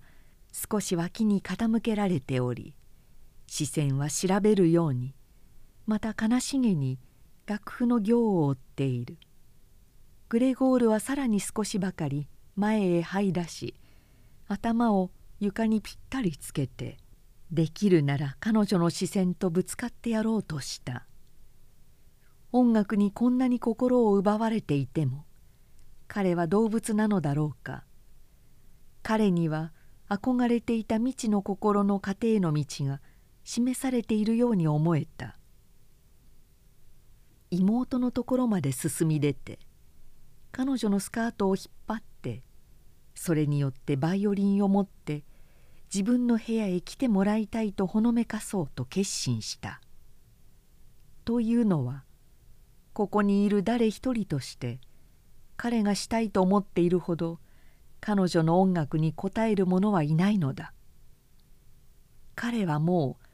[0.51, 2.75] 少し脇に傾けられており
[3.47, 5.15] 視線は調べるように
[5.87, 6.99] また悲しげに
[7.45, 9.17] 楽譜の行を追っている。
[10.33, 13.75] グレゴールはさらに少しばかり前へ這い出し
[14.47, 16.97] 頭を床にぴったりつけて
[17.51, 21.05] できるなら彼女の視線とぶつかってやろうとした
[22.51, 25.25] 音楽にこんなに心を奪われていても
[26.07, 27.83] 彼は動物なのだろうか
[29.03, 29.71] 彼には
[30.09, 33.01] 憧れていた未知の心の過程の道が
[33.43, 35.37] 示されているように思えた
[37.51, 39.59] 妹のところまで進み出て
[40.51, 42.41] 彼女のスカートを引っ張って
[43.15, 45.23] それによってバイオリンを持って
[45.93, 49.79] 自分の部屋へ来てもらいたいとほのめかそうと決心した。
[51.23, 52.03] というのは
[52.93, 54.79] ここにいる誰一人として
[55.55, 57.39] 彼がしたいと思っているほど
[58.05, 60.73] 彼女の音楽に応える者はいないのだ。
[62.35, 63.25] 彼はもう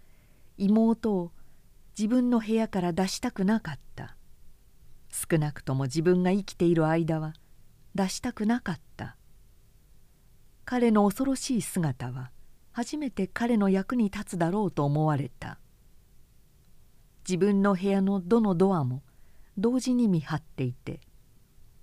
[0.58, 1.32] 妹を
[1.98, 4.16] 自分の部屋から出したくなかった。
[5.12, 7.34] 少なくとも自分が生きている間は
[7.96, 9.18] 出したくなかった。
[10.66, 12.30] 彼の恐ろしい姿は
[12.72, 15.58] 初めて彼の役に立つだろうと思われた。
[17.28, 19.02] 自分の部屋のどのドアも
[19.58, 21.00] 同時に見張っていて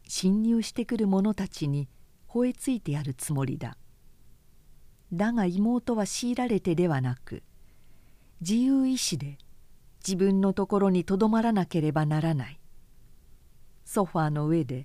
[0.06, 1.88] 侵入してくる者たちに
[2.36, 3.78] 吠えついてやるつもりだ。
[5.10, 7.42] だが妹は強いられてではなく
[8.42, 9.38] 自由意志で
[10.06, 12.60] 自分のところにとどまらなければならない。
[13.86, 14.84] ソファーの上で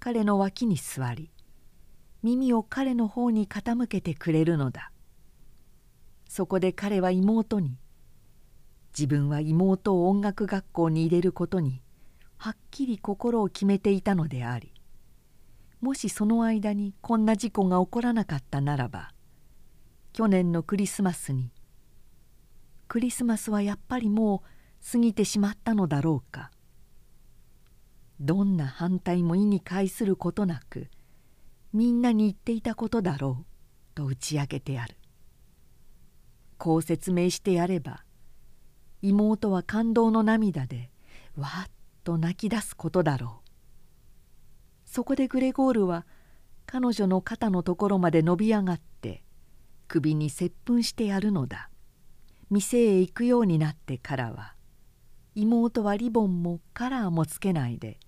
[0.00, 1.30] 彼の脇に座り
[2.24, 4.90] 耳を彼の方に傾けてくれるのだ。
[6.28, 7.78] そこで彼は妹に
[8.98, 11.80] 自分は妹を音楽学校に入れることに
[12.38, 14.71] はっきり心を決めていたのであり
[15.82, 19.10] もしその間にこんな事故が起こらなかったならば
[20.12, 21.50] 去年のクリスマスに
[22.86, 26.50] クリスマスはやっぱりもう過ぎてしまったのだろうか。
[28.20, 30.88] どんな反対も意に介することなく
[31.72, 33.44] みんなに言っていたことだろう
[33.94, 34.94] と打ち明けてやる。
[36.58, 38.04] こう説明してやれば
[39.00, 40.90] 妹は感動の涙で
[41.36, 41.70] わっ
[42.04, 43.41] と泣き出すことだろう。
[44.92, 46.04] そこでグレゴールは
[46.66, 49.22] 彼女の肩のところまで伸び上がって
[49.88, 51.70] 首に接吻してやるのだ。
[52.50, 54.54] 店へ行くようになってからは
[55.34, 57.98] 妹はリボンもカラーもつけないで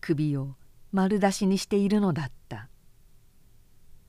[0.00, 0.56] 首を
[0.90, 2.70] 丸出しにしているのだった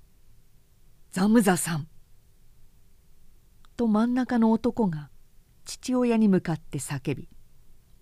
[1.11, 1.89] 「ザムザさん」
[3.76, 5.09] と真ん中の男が
[5.65, 7.28] 父親に向かって叫び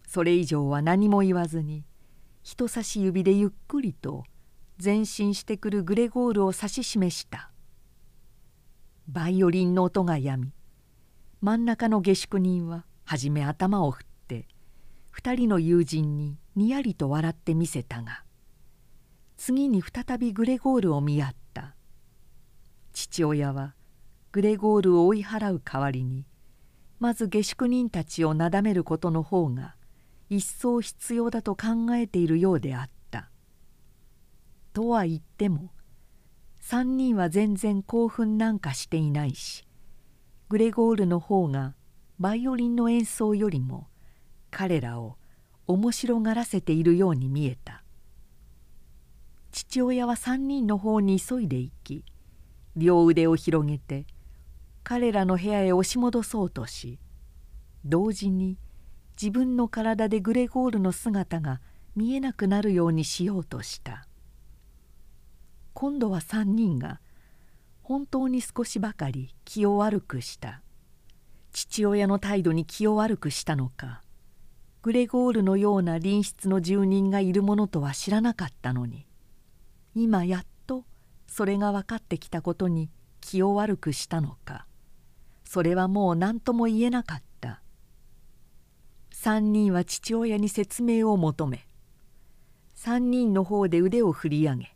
[0.06, 1.84] それ以上は何も言わずに
[2.44, 4.24] 人差し指でゆっくりと
[4.84, 7.52] 前進してくるグレゴールを指し示した。
[9.08, 10.52] バイオリンの音がやみ
[11.42, 14.48] 真ん中の下宿人は初め頭を振って
[15.16, 18.24] 2人の友人ににやりと笑ってみせたが
[19.38, 21.76] 次に再びグレゴールを見合った。
[22.94, 23.76] 父親は
[24.32, 26.26] グレゴールを追い払う代わりに
[27.00, 29.76] まず下宿人たちをなだめることの方が
[30.32, 33.02] 一層必要だと考えているようであった。
[34.74, 35.72] とは言っても
[36.62, 39.66] 3人は全然興奮なんかしていないし
[40.50, 41.76] グレゴールの方が
[42.20, 43.88] バイオリンの演奏よりも
[44.50, 45.18] 彼らを
[45.68, 47.84] 面白がらせているように見えた
[49.52, 52.06] 父親は3人の方に急いで行き
[52.78, 54.06] 両腕を広げて
[54.84, 57.00] 彼らの部屋へ押し戻そうとし
[57.84, 58.58] 同時に
[59.22, 61.62] 自分の体でグレゴールの姿が
[61.96, 64.08] 見えなくなるようにしようとした。
[65.74, 67.00] 今度は3人が
[67.84, 70.64] 本当に少しばかり気を悪くした。
[71.52, 74.02] 父親の態度に気を悪くしたのか。
[74.82, 79.06] グレゴールのような隣室の住人がいるものとは知らなかったのに。
[79.94, 80.84] 今やっと
[81.28, 84.66] それが分かってきたことに気を悪くしたのか。
[85.44, 87.31] それはもう何とも言えなかった。
[89.24, 91.68] 3人は父親に説明を求め
[92.76, 94.76] 3人の方で腕を振り上げ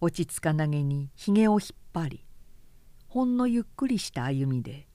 [0.00, 2.24] 落ち着かなげにひげを引っ張り
[3.08, 4.86] ほんのゆっくりした歩みで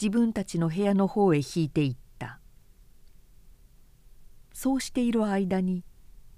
[0.00, 2.38] 自分たちの部屋の方へ引いていった。
[4.52, 5.82] そうしている間に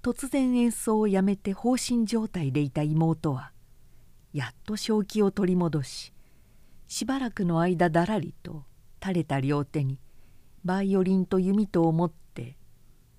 [0.01, 3.51] 突然演奏をやめて放心状態でいた妹は
[4.33, 6.13] やっと正気を取り戻し
[6.87, 8.63] しばらくの間だらりと
[8.99, 9.99] 垂れた両手に
[10.65, 12.57] バイオリンと弓とを持って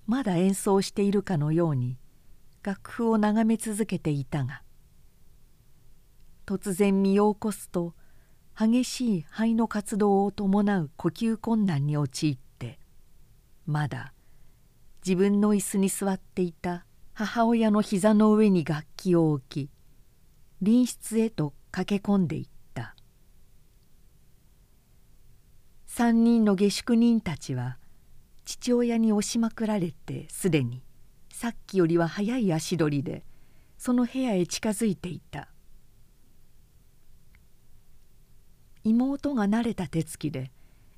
[0.05, 1.97] まだ演奏しているかのように
[2.61, 4.63] 楽譜を眺め続けていたが
[6.45, 7.93] 突然身を起こすと
[8.59, 12.79] 激しい肺の活動を伴う呼吸困難に陥って
[13.65, 14.13] まだ
[15.05, 19.69] 自分の椅子に座っていた母親の膝の上に楽器を置き
[20.59, 22.56] 隣室へと駆け込んでいった。
[25.97, 27.79] 3人の下宿人たちは
[28.45, 30.83] 父親に押しまくられてすでに。
[31.33, 33.23] さっきよりは速い足取りで
[33.79, 35.49] その部屋へ近づいていた。
[38.83, 40.51] 妹が慣れた手つきで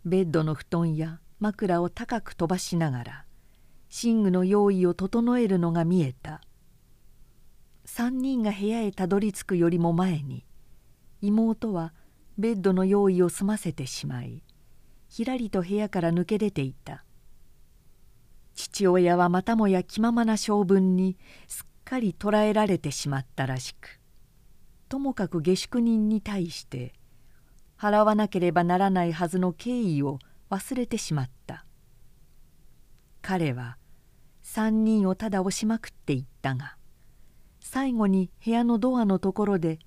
[0.03, 3.25] ベッドの布団や枕を高く飛ばしながら
[4.03, 6.41] 寝具の用意を整えるのが見えた。
[7.85, 10.43] 3人が部屋へたどり着くよりも前に
[11.21, 11.93] 妹は
[12.37, 14.43] ベッドの用意を済ませてしまい
[15.09, 17.03] ひらりと部屋から抜け出ていた。
[18.53, 23.99] 父親はまたもや気ままな性分にすっかり捕らえられてしまったらしく
[24.89, 26.93] ともかく下宿人に対して
[27.77, 31.65] 払わなければならないはずの敬意を忘れてしまった。
[33.21, 33.77] 彼は
[34.43, 36.75] 3人をただ押しまくっていったが
[37.59, 39.79] 最後に部屋のドアのところで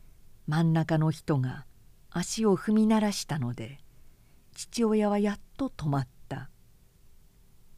[0.47, 1.67] 真ん中の人が
[2.11, 3.82] 足を踏み鳴らしたので
[4.63, 6.49] 父親はやっと止まった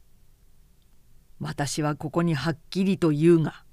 [1.41, 3.65] 「私はここにはっきりと言うが」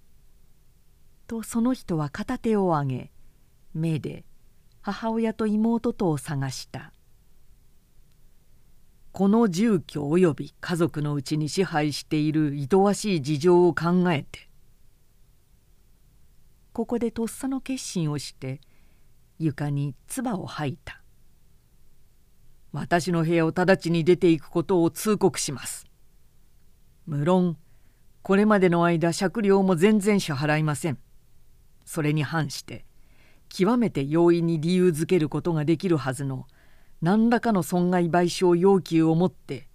[1.29, 3.13] とその人は片手を上げ
[3.75, 4.25] 目で
[4.81, 6.95] 母親と妹とを探した。
[9.13, 14.49] この住居及び家族のうちに支配しているいとわしい事情を考えて
[16.73, 18.63] ここでとっさの決心をして
[19.39, 21.02] 床に唾を吐いた。
[22.73, 25.87] 私の部屋を直ちに出ていくことを通告します。
[27.07, 27.57] 無論
[28.23, 30.99] これまでの間借料も全然支払いません。
[31.85, 32.85] それに反して
[33.49, 36.47] 極めて容易に理由づけることができるはずの
[37.03, 39.69] 何らかの損害賠償要求を持って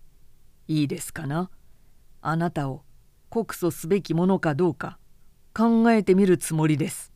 [0.67, 1.51] いいですかな？
[2.21, 2.83] あなたを
[3.29, 4.97] 告訴すべきものかどうか
[5.53, 7.11] 考えてみるつもりです。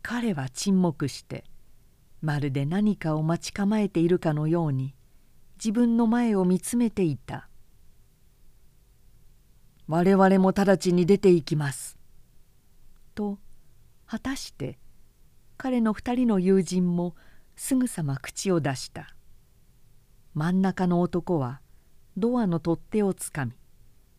[0.00, 1.44] 彼は沈黙して
[2.22, 4.94] まるで何かを待ち構えているかのように
[5.56, 7.48] 自分の前を見つめていた
[9.88, 11.98] 「我々も直ちに出ていきます」
[13.14, 13.38] と
[14.06, 14.78] 果たして
[15.56, 17.16] 彼の二人の友人も
[17.56, 19.14] すぐさま口を出した。
[20.34, 21.60] 真ん中の男は
[22.16, 23.52] ドアの取っ手をつかみ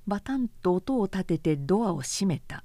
[0.05, 2.63] バタンと音を立ててドアを閉めた。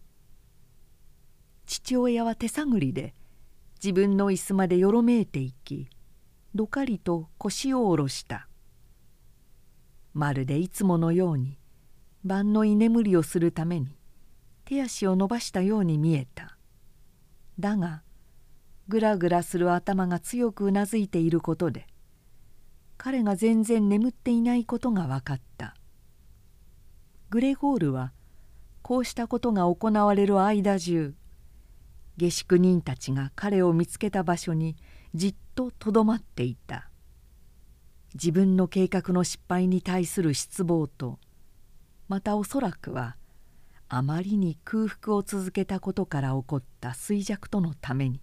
[1.64, 3.14] 父親は手探りで
[3.82, 5.88] 自分の椅子までよろめいていき
[6.54, 8.48] どかりと腰を下ろした。
[10.14, 11.58] まるでいつものように
[12.24, 13.96] 晩の居眠りをするために
[14.64, 16.56] 手足を伸ばしたように見えた。
[17.58, 18.02] だが
[18.88, 21.86] ぐらぐらする頭が強くうなずいていることで
[22.96, 25.76] 彼が全然眠っていないことが分かった。
[27.30, 28.12] グレゴールは
[28.82, 31.14] こうしたことが行われる間中
[32.18, 34.76] 下宿人たちが彼を見つけた場所に
[35.14, 36.90] じっととどまっていた。
[38.14, 41.18] 自分の計画の失敗に対する失望と
[42.08, 43.16] またおそらくは
[43.88, 48.20] あまりに空腹を続けたことから起こった衰弱とのために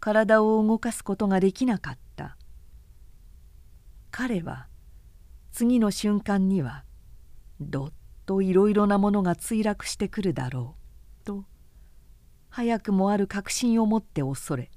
[0.00, 2.36] 体を動かすことができなかった。
[4.10, 4.66] 彼は
[5.52, 6.84] 次の瞬間には
[7.60, 7.92] どっ
[8.24, 10.75] といろいろなものが墜落してくるだろう。
[12.56, 14.70] 早くもある確信を持って恐れ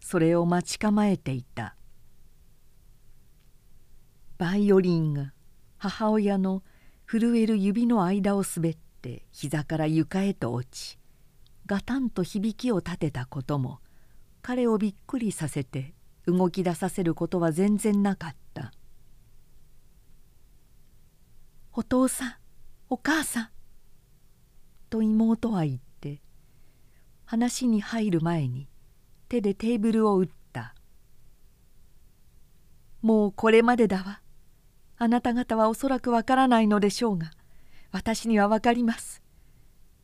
[0.00, 1.76] それを待ち構えていた。
[4.36, 5.32] バイオリンが
[5.76, 6.64] 母親の
[7.06, 10.98] 震える指の間を滑って膝から床へと落ち
[11.66, 13.78] ガタンと響きを立てたことも
[14.42, 15.94] 彼をびっくりさせて
[16.26, 18.72] 動き出させることは全然なかった
[21.72, 22.34] お父さん
[22.88, 23.48] お母さん」
[24.90, 25.78] と妹は言っ
[27.34, 28.68] 話に入る前に
[29.28, 30.72] 手でテーブルを打った
[33.02, 34.20] 「もうこれまでだわ。
[34.98, 37.32] あなた方はおそらくわからないのでしょうが
[37.90, 39.20] 私にはわかります。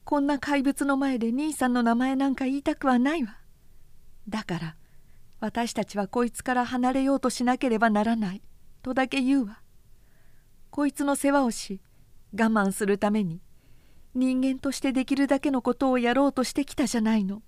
[0.02, 3.38] こんな怪物の前で兄さんの名前なんか言いたくはないわ。
[4.28, 4.76] だから
[5.38, 8.42] 私たちはこいつから離れようとしなければならない。
[8.82, 9.62] とだけ言うわ。
[10.70, 11.80] こいつの世話をし
[12.32, 13.40] 我慢するために
[14.14, 17.42] 人間としてできるだけのことをやろうとしてきたじゃないの。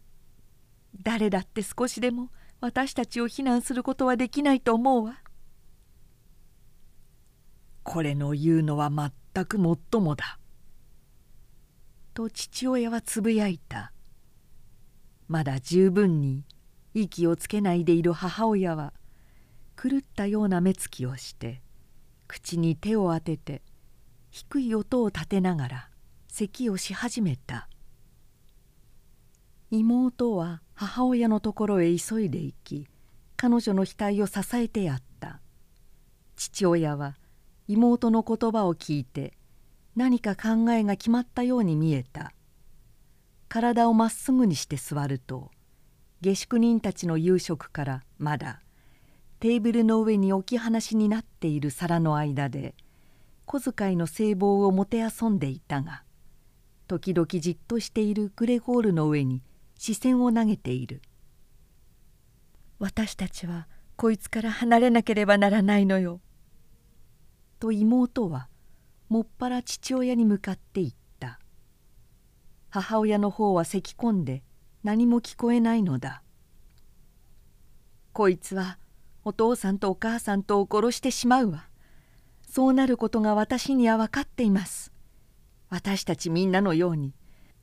[1.02, 5.18] 誰だって少しでも私たちを非難することはできないと思うわ。
[7.82, 10.38] これの言うのは全くもっともだ。
[12.14, 13.92] と父親はつぶやいた。
[15.28, 16.44] まだ十分に
[16.94, 18.92] 息をつけないでいる母親は
[19.82, 21.62] 狂ったような目つきをして
[22.28, 23.62] 口に手を当てて
[24.30, 25.88] 低い音を立てながら
[26.35, 27.68] 咳をし始めた。
[29.70, 32.87] 妹は母親のところへ急いで行き
[33.37, 35.41] 彼女の額を支えてやった。
[36.37, 37.16] 父親は
[37.68, 39.35] 妹の言葉を聞いて
[39.95, 42.33] 何か考えが決まったように見えた。
[43.51, 45.51] 体をまっすぐにして座ると
[46.22, 48.62] 下宿人たちの夕食からまだ
[49.39, 52.74] テーブルの上に置き放しになっている皿の間で
[53.45, 56.05] 小遣いの聖望をもてあそんでいたが
[56.93, 59.40] 時々じっとしているグレゴールの上に
[59.78, 61.01] 視線を投げている。
[62.78, 63.66] 私たちは
[63.97, 66.20] こいつから離れなければならないのよ。
[67.61, 68.51] と妹は
[69.09, 71.38] もっぱら父親に向かって言った。
[72.68, 74.43] 母親の方は咳き込んで
[74.84, 76.22] 何も聞こえないのだ。
[78.12, 78.76] こいつは
[79.24, 81.64] お父さんとお母さんとを殺してしまうわ。
[82.47, 84.91] そうなることが私には分かっています
[85.73, 87.14] 私たちみんなのように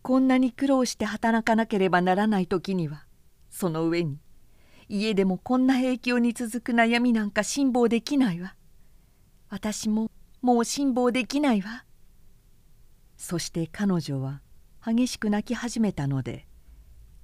[0.01, 3.05] こんなに苦労して働かなければならない時には
[3.51, 4.18] その上に
[4.88, 8.55] 家でもこんな永久に続く悩みなんか辛抱できないわ。
[9.47, 10.10] 私も
[10.41, 11.86] もう辛抱できないわ。
[13.16, 14.41] そして彼女は
[14.84, 16.47] 激しく泣き始めたので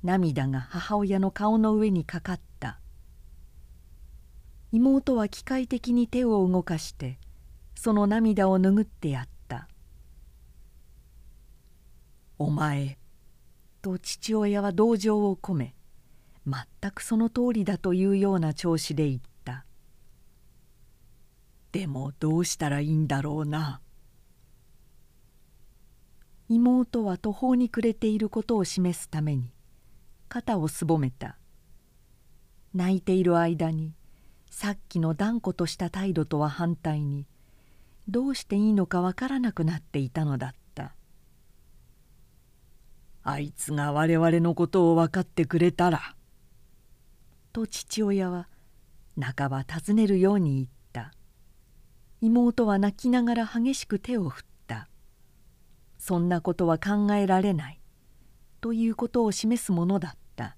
[0.03, 2.79] 涙が母親の顔の上にかかった。
[4.71, 7.17] 妹は機械的に手を動かして
[7.73, 9.29] その涙を拭ってやった
[12.37, 12.97] 「お前」
[13.81, 15.75] と父親は同情を込め
[16.45, 19.65] 全くその通りだというような調子で言った
[21.71, 23.81] 「でもどうしたらいいんだろうな」
[26.47, 29.51] 妹は途方に暮れていることを示すために
[30.29, 31.37] 肩をすぼめた。
[32.75, 33.93] 泣いている間に
[34.49, 37.25] さっきの断固とした態度とは反対に
[38.09, 40.64] どうしていいのかわからなくなっていたのだった。
[43.27, 46.15] あいつが我々のことを分かってくれたら。
[47.53, 48.47] と父親は
[49.19, 51.11] 半ば尋ねるように言った。
[52.21, 54.89] 妹は泣きながら激しく手を振った。
[55.97, 57.81] そんなことは考えられない。
[58.61, 60.55] ということを示すものだった。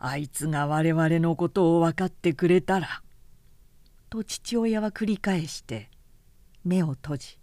[0.00, 3.02] あいつが我々のことを分かってくれたら。
[4.10, 5.90] と父親は繰り返して
[6.64, 7.41] 目を閉じ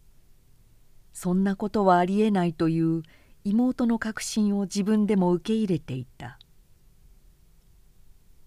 [1.22, 3.04] そんなことはありえないという
[3.44, 6.40] 妹の確信を自分でも受け入れていた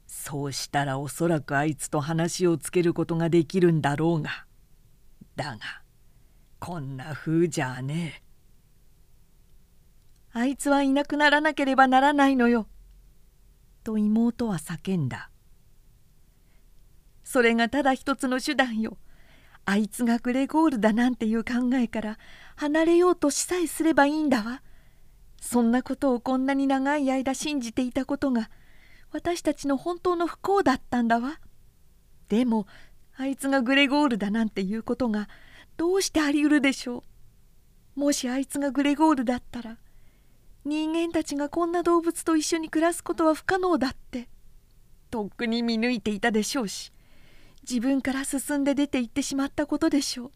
[0.07, 4.47] そうしたらおそらくあいつと話をつけることができるんだろうが
[5.37, 5.59] だが
[6.61, 8.23] こんな風じゃね
[10.35, 12.67] えあいつはいなくならなければならないのよ。
[13.85, 15.31] と妹は叫んだ。
[17.23, 18.97] それがただ一つの手段よ。
[19.65, 22.19] あいつがグレゴールだなんていう考えから
[22.57, 24.63] 離れようとしさえすればいいんだわ。
[25.41, 28.51] そんなことをこんなに長い間信じていたことが
[29.11, 31.41] 私たちの本当の不幸だったんだわ。
[32.29, 32.67] でも
[33.17, 35.29] あいつがグレゴールだなんていうことが
[35.77, 37.05] どうしてありうるでしょ
[37.97, 38.01] う。
[38.01, 39.77] もしあいつがグレゴールだったら
[40.65, 44.29] 人間たちがこんな動物と一緒に暮らすことは不可能だって
[45.11, 46.93] とっくに見抜いていたでしょうし
[47.63, 50.31] 自分から進んで出て行ってしまったことでしょう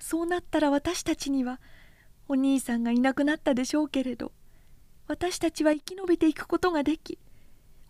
[0.00, 1.60] そうなったら私たちには
[2.28, 4.32] お兄さんがいなくなったでしょうけれど
[5.06, 7.18] 私たちは生き延びていくことができ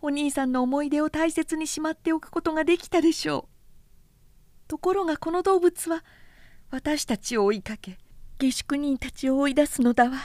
[0.01, 3.55] お兄さんの思い出を大切にしまっておくことができたでしょう
[4.67, 6.03] ところがこの動物は
[6.69, 7.97] 私たちを追いかけ
[8.37, 10.17] 下宿人たちを追い出すのだわ。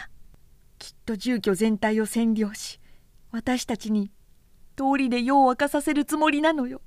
[0.79, 2.81] きっと住居全体を占領し
[3.31, 4.11] 私たちに
[4.77, 6.81] 通りで夜を明かさせるつもりなのよ。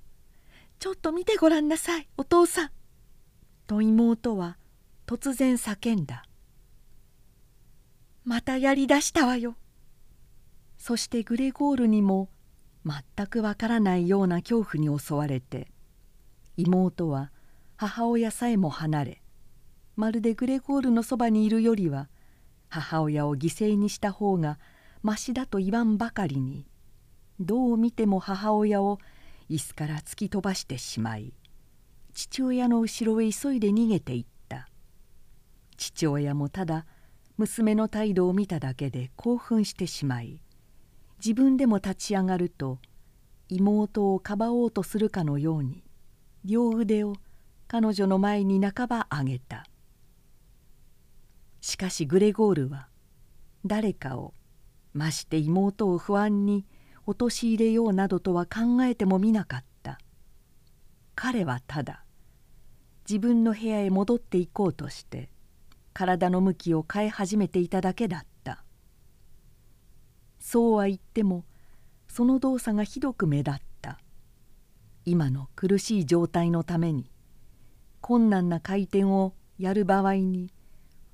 [0.84, 2.70] ちょっと見てごらんなさいお父さん。
[3.68, 4.58] と妹は
[5.08, 6.26] 突然叫んだ。
[8.26, 9.56] またやりだしたわよ。
[10.78, 12.28] そしてグレゴールにも
[12.86, 15.70] 全くわからないような恐怖に襲われて
[16.58, 17.32] 妹は
[17.78, 19.22] 母親さえも離れ
[19.96, 22.10] まるでグレゴールのそばにいるよりは
[22.68, 24.60] 母親を犠牲にした方が
[25.02, 26.68] ましだと言わんばかりに
[27.40, 29.00] どう見ても母親を
[29.54, 31.32] 椅子から突き飛ばしてしまい
[32.12, 34.68] 父親の後ろへ急いで逃げていった。
[35.78, 36.88] 父親もただ
[37.38, 40.42] 娘の態度を見ただけで興奮してしまい
[41.24, 42.80] 自分でも立ち上がると
[43.48, 45.84] 妹をかばおうとするかのように
[46.44, 47.14] 両腕を
[47.68, 49.68] 彼女の前に半ば上げた。
[51.62, 52.88] しかしグレゴールは
[53.68, 54.34] 誰かを
[54.94, 56.66] まして妹を不安に
[57.06, 60.00] 陥れようなどとは考えてもみなかった。
[61.16, 62.04] 彼はただ
[63.08, 65.30] 自分の部屋へ戻っていこうとして
[65.94, 68.64] 体の向きを変え始めていただけだった。
[70.40, 71.46] そうは言っても
[72.08, 74.00] その動作がひどく目立った。
[75.06, 77.12] 今の苦しい状態のために
[78.00, 80.52] 困難な回転をやる場合に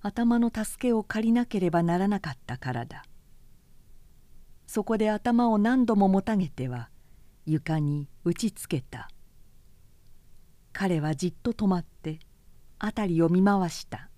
[0.02, 3.04] 頭の助けを借りなければならなかったからだ。
[4.72, 6.92] そこで頭を何度ももたげては
[7.48, 9.10] 床に打ちつけた。
[10.74, 12.20] 彼はじっと止まって
[12.80, 14.12] 辺りを見回した。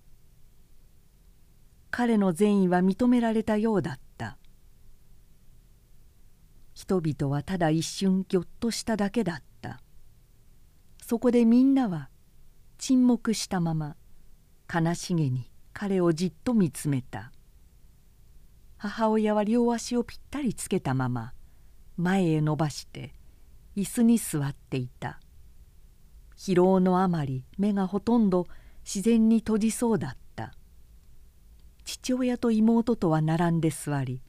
[1.90, 4.36] 彼の善意は認められたようだった。
[6.74, 9.80] 人々はただ一瞬ぎょっとしただけだった。
[11.02, 12.10] そこでみんなは
[12.76, 13.96] 沈黙したまま
[14.70, 17.32] 悲しげに彼をじっと見つめた。
[18.84, 21.34] 母親は両足をぴったりつけたまま
[21.96, 23.14] 前へ伸ばして
[23.76, 25.20] 椅子に座っていた。
[26.36, 28.48] 疲労のあまり目がほとんど
[28.84, 30.52] 自然に閉じそうだった。
[31.84, 34.20] 父親と妹とは並んで座り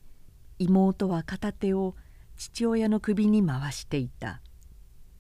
[0.60, 1.96] 妹は片手を
[2.38, 4.40] 父親の首に回していた。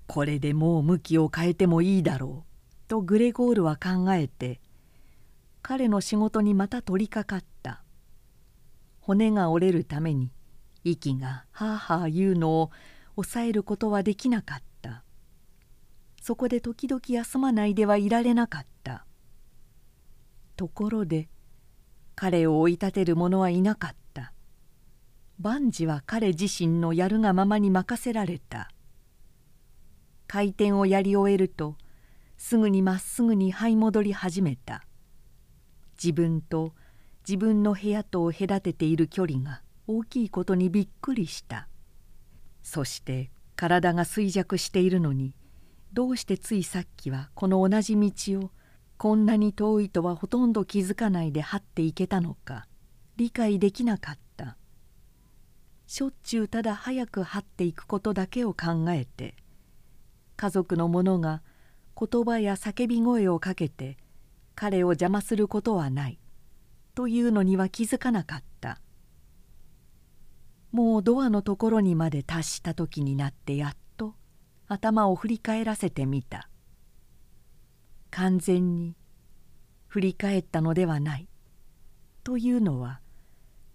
[0.05, 4.61] これでもう向きを変えてもいいだろうとグレゴールは考えて
[5.63, 7.82] 彼の仕事にまた取りかかった。
[9.05, 10.31] 骨が折れるために
[10.85, 12.71] 息がはあはあ言うのを
[13.15, 15.03] 抑えることはできなかった。
[16.21, 19.05] そこで時々休まないではいられなかった。
[20.55, 21.27] ところで
[22.15, 24.31] 彼を追い立てる者はいなかった。
[25.37, 28.69] 万事は彼自身のやるがままに任せられた。
[30.27, 31.75] 回転をやり終えると
[32.37, 34.85] すぐにまっすぐに這い戻り始めた。
[36.01, 36.73] 自分と
[37.27, 41.67] 自分の部屋と隔てている距離が大きいことにびっくりした。
[42.61, 45.33] そして体が衰弱しているのに
[45.93, 48.51] どうしてついさっきはこの同じ道を
[48.97, 52.67] こんなに遠いとはほとんど気づかないで這っていけたのか
[53.17, 54.57] 理解できなかった。
[55.85, 59.35] しょっちゅうただ早く這っていくことだけを考えて
[60.35, 61.43] 家族の者が
[61.99, 63.97] 言葉や叫び声をかけて
[64.55, 66.19] 彼を邪魔することはない。
[66.95, 68.79] というのには気づかなかった。
[70.71, 74.15] もうドアのところにまで達した時になってやっと
[74.67, 76.49] 頭を振り返らせてみた。
[78.11, 78.95] 完全に
[79.87, 81.27] 振り返ったのではない。
[82.23, 83.01] というのは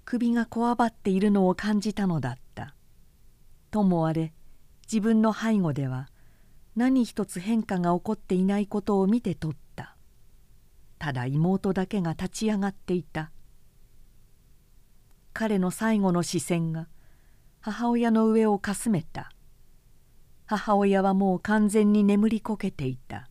[0.04, 2.74] 首がこわばっているのを感じたのだった。
[3.70, 4.32] ともあれ
[4.90, 6.08] 自分の背後では
[6.76, 9.67] 何一つ変化が起こっていないことを見て取った。
[10.98, 13.30] ただ妹だけが立ち上がっていた。
[15.32, 16.88] 彼の最後の視線が
[17.60, 19.30] 母親の上をかすめた。
[20.46, 23.28] 母親はもう完全に眠りこけていた。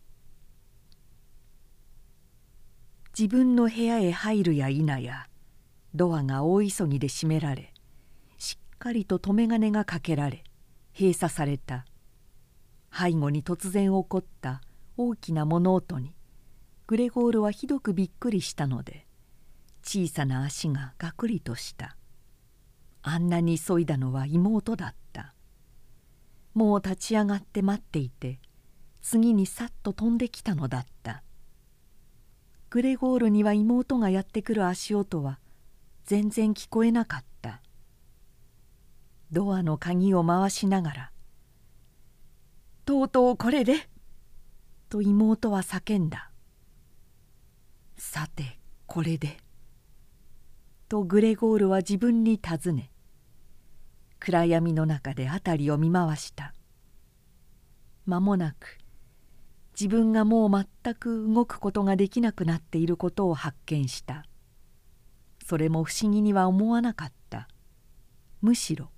[3.18, 5.28] 自分の部屋へ入るや否や
[5.96, 7.74] ドアが大急ぎで閉められ
[8.38, 10.44] しっかりと留め金がかけられ
[10.94, 11.86] 閉鎖された。
[12.94, 14.62] 背後に突然起こった
[14.96, 16.14] 大きな物音に
[16.88, 19.06] グレゴールはひどくびっくりしたので
[19.84, 21.98] 小さな足がガクリとした。
[23.02, 25.34] あんなに急いだのは妹だった。
[26.54, 28.40] もう立ち上がって待っていて
[29.02, 31.24] 次にさっと飛んできたのだった。
[32.70, 35.40] グレゴールには妹がやってくる足音は
[36.06, 37.62] 全然聞こえなかった。
[39.32, 41.12] ドアの鍵を回しながら
[42.86, 43.90] 「とうとうこれで!」
[44.88, 46.27] と妹は叫んだ。
[47.98, 49.38] さてこれで」
[50.88, 52.92] とグレゴールは自分に尋ね
[54.20, 56.54] 暗闇の中で辺りを見回した。
[58.06, 58.78] 間もなく
[59.80, 64.26] 自分がもう全く動くことができなくなっていることを発見した。
[65.46, 67.48] それも不思議には思わなかった。
[68.42, 68.90] むしろ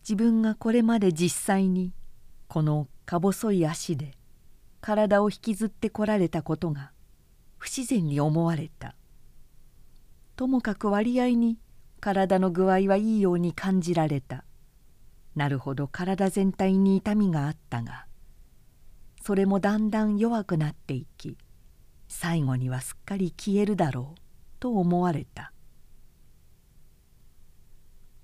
[0.00, 1.92] 自分がこれまで実際に
[2.48, 4.12] このか細い足で
[4.80, 6.92] 体を引きずってこられたことが
[7.58, 8.94] 不自然に思われた。
[10.36, 11.58] ともかく割合に
[12.00, 14.44] 体の具合はいいように感じられた。
[15.34, 18.06] なるほど体全体に痛みがあったが
[19.22, 21.36] それもだんだん弱くなっていき
[22.08, 24.20] 最後にはすっかり消えるだろう
[24.60, 25.52] と思われた。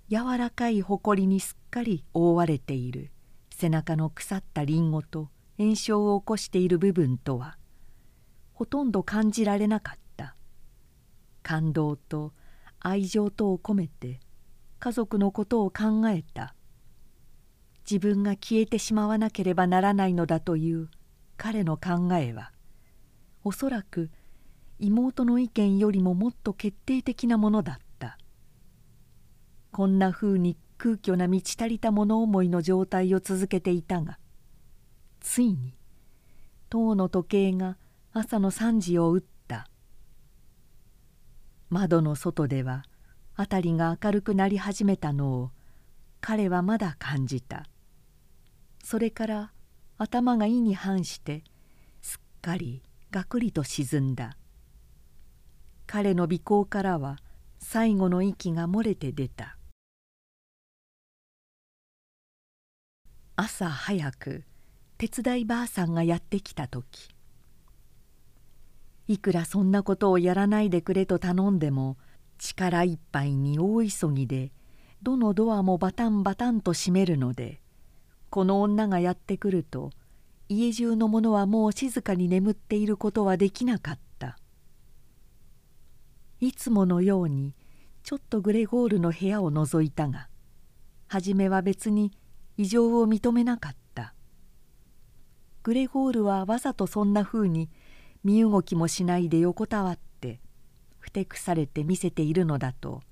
[0.08, 3.10] 柔らかいほこりにすっかり覆われている
[3.50, 5.28] 背中の腐ったりんごと
[5.58, 7.56] 炎症を起こしている部分とは
[8.62, 10.36] ほとんど感じられなかった。
[11.42, 12.32] 感動と
[12.78, 14.20] 愛情とを込めて
[14.78, 16.54] 家族のことを考えた。
[17.84, 20.88] 自分が消えてしまわなければならないのだという
[21.36, 22.52] 彼の考えは
[23.42, 24.12] おそらく
[24.78, 28.16] 妹の意見よりももっと決定的なものだった。
[29.72, 34.20] こんなふうに空虚な満ち足りた物思いの状態を続けていたが
[35.18, 35.74] ついに
[36.70, 37.76] 塔の時計が
[38.14, 39.70] 朝の3時を打った。
[41.70, 42.84] 窓の外では
[43.34, 45.50] 辺りが明るくなり始めたのを
[46.20, 47.64] 彼はまだ感じた。
[48.84, 49.52] それから
[49.96, 51.42] 頭が意に反して
[52.02, 54.36] すっかりがくりと沈んだ。
[55.86, 57.16] 彼の鼻孔からは
[57.60, 59.56] 最後の息が漏れて出た。
[63.36, 64.44] 朝早く
[64.98, 67.11] 手伝いばあさんがやってきた時
[69.08, 71.96] いくらそんなことをやらないでくれと頼んでも
[72.38, 74.52] 力いっぱいに大急ぎで
[75.02, 77.60] どのドアもバタンバタンと閉めるので
[78.30, 79.90] この女がやってくると
[80.48, 84.38] 家中の者はもう静かに眠っていることはできなかった。
[86.40, 87.54] いつものように
[88.02, 90.28] ちょっとグレゴールの部屋を覗いたが
[91.06, 92.10] 初めは別に
[92.56, 94.14] 異常を認めなかった。
[95.62, 97.70] グレゴールはわざとそんなふうに
[98.24, 100.40] 身動きもしないで横たわって
[100.98, 103.02] ふてくされて見せているのだと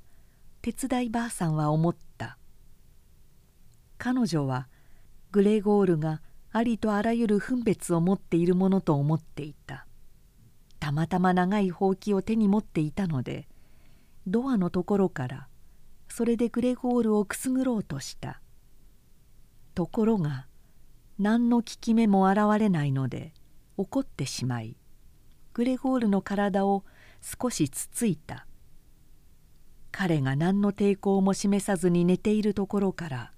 [0.62, 2.36] 手伝いばあさんは思った。
[3.98, 4.68] 彼女は
[5.32, 9.86] グレゴールがありとあらゆる分別を持っているものと思っていた。
[10.78, 13.46] たまたま長いほうきを手に持っていたので
[14.26, 15.48] ドアのところから
[16.08, 18.40] それでグレゴールをくすぐろうとした。
[19.74, 20.46] ところが
[21.18, 23.32] 何の効き目も現れないので
[23.76, 24.76] 怒ってしまい
[25.60, 26.84] グレゴールの体を
[27.20, 28.46] 少しつついた。
[29.92, 33.32] 彼が何の抵抗も示さずに寝ているところから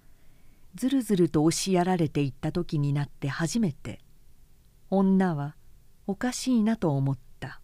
[0.76, 3.98] ずるずると押しやられていった時になって初めて
[4.88, 5.56] 女は
[6.06, 7.60] おかしいなと思った。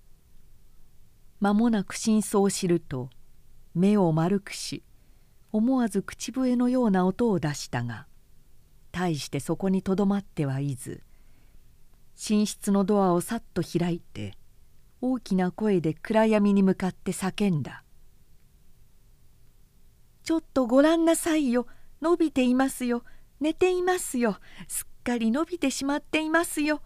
[1.39, 3.11] 間もなく真相を知ると
[3.77, 4.83] 目を丸くし
[5.53, 8.09] 思わず口笛のような音を出したが
[8.91, 11.05] 大してそこにとどまってはいず
[12.19, 14.38] 寝室のドアをさっと開いて
[15.01, 17.85] 大きな声で暗闇に向かって叫んだ
[20.23, 21.67] 「ちょっとごらんなさいよ。
[22.01, 23.03] 伸びていますよ。
[23.41, 24.39] 寝ていますよ。
[24.69, 26.83] すっかり伸びてしまっていますよ」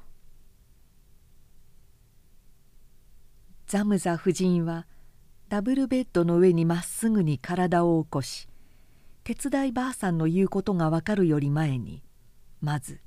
[3.66, 4.86] ザムザ夫人は
[5.48, 8.48] ダブルベッドの上にまっすぐに体を起こし
[9.24, 12.02] 手伝いばあさんの言うことがわかるより前に
[12.60, 13.00] まず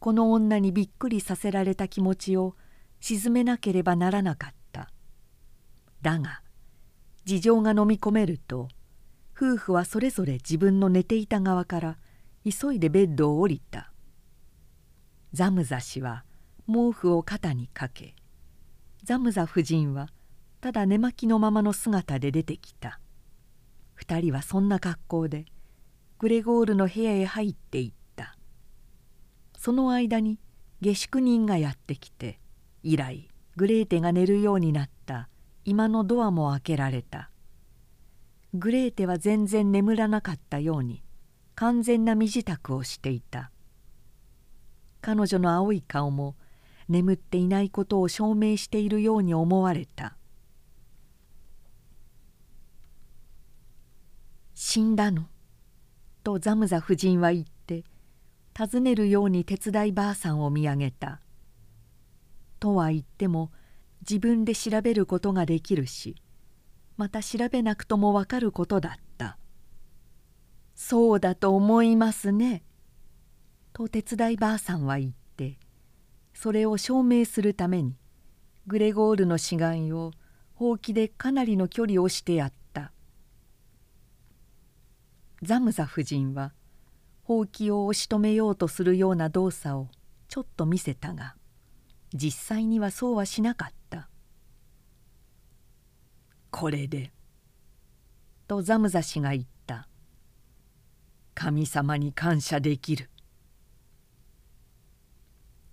[0.00, 2.56] この女にびっくりさせられた気持ちを
[3.04, 4.88] 沈めなければならなかった。
[6.02, 6.40] だが
[7.24, 8.68] 事情が飲み込めると
[9.36, 11.98] 夫婦はそれぞれ自分の寝ていた側から
[12.48, 13.92] 急いでベッドを降りた。
[15.32, 16.24] ザムザ氏は
[16.68, 18.14] 毛布を肩にかけ
[19.02, 20.06] ザムザ夫人は
[20.60, 23.00] ただ寝巻きのままの姿で出てきた。
[24.00, 25.46] 2人はそんな格好で
[26.20, 28.36] グレゴールの部屋へ入っていった。
[29.58, 30.38] その間に
[30.80, 32.38] 下宿人がやってきて
[32.82, 35.28] 以来グレーテが寝るようになった
[35.64, 37.30] 今のドアも開けられた
[38.54, 41.02] グレーテは全然眠らなかったように
[41.54, 43.50] 完全な身支度をしていた
[45.00, 46.36] 彼女の青い顔も
[46.88, 50.16] 眠っていないことを証明しているように思われた
[54.54, 55.28] 「死んだの?」
[56.24, 57.84] とザムザ夫人は言って
[58.54, 61.20] 尋ねるように手伝いばあさんを見上げた。
[62.62, 63.50] とは言っても
[64.02, 66.14] 自分で調べることができるし
[66.96, 69.36] また調べなくともわかることだった
[70.76, 72.62] 「そうだと思いますね」
[73.74, 75.58] と手伝いばあさんは言って
[76.34, 77.96] それを証明するために
[78.68, 80.12] グレゴールの死骸を
[80.54, 82.92] ほうきでかなりの距離をしてやった。
[85.42, 86.52] ザムザ夫人は
[87.24, 89.88] ほうきを押し止めようとするような動作を
[90.28, 91.34] ちょっと見せたが
[92.14, 94.08] 実際にはそうはしなかった
[96.50, 97.12] 「これで」
[98.46, 99.88] とザムザ氏が言った
[101.34, 103.08] 「神様に感謝できる」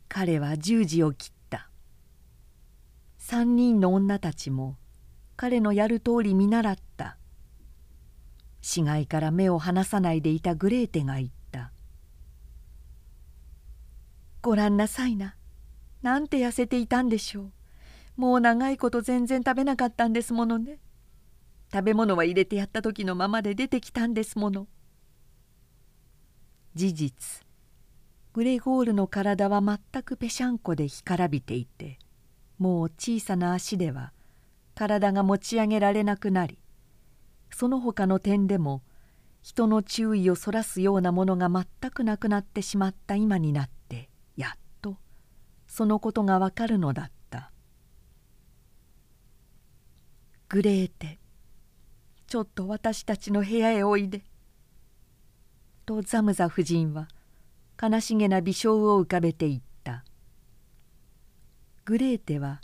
[0.08, 1.70] 彼は十字を切った。
[3.18, 4.76] 三人の女たちも
[5.36, 7.18] 彼のやる通り見習った。
[8.62, 11.72] 死骸から目を離さないでいたグレーテが言った
[14.42, 15.36] 「ごらんなさいな。
[16.02, 17.52] なんて痩せていたんでしょう。
[18.16, 20.80] もう長いこと全然食べなかったんですものね。
[21.72, 24.68] 食べ物は入れてやった時のままで出てきたんですもの。
[26.76, 27.50] 事実。
[28.32, 31.98] グレゴールの体は全くぺしゃんこで干からびていて
[32.60, 34.14] もう小さな足では
[34.76, 36.60] 体が持ち上げられなくなり
[37.52, 38.84] その他の点でも
[39.42, 44.09] 人の注意をそらすようなものが全くなくなってしまった今になって
[45.70, 47.52] そのことがわかるのだった
[50.50, 51.20] 「グレーテ
[52.28, 54.26] ちょっと私たちの部屋へおいで」
[55.86, 57.08] とザムザ夫人は
[57.82, 60.04] 悲しげな微笑を浮かべていった。
[61.86, 62.62] グレーテは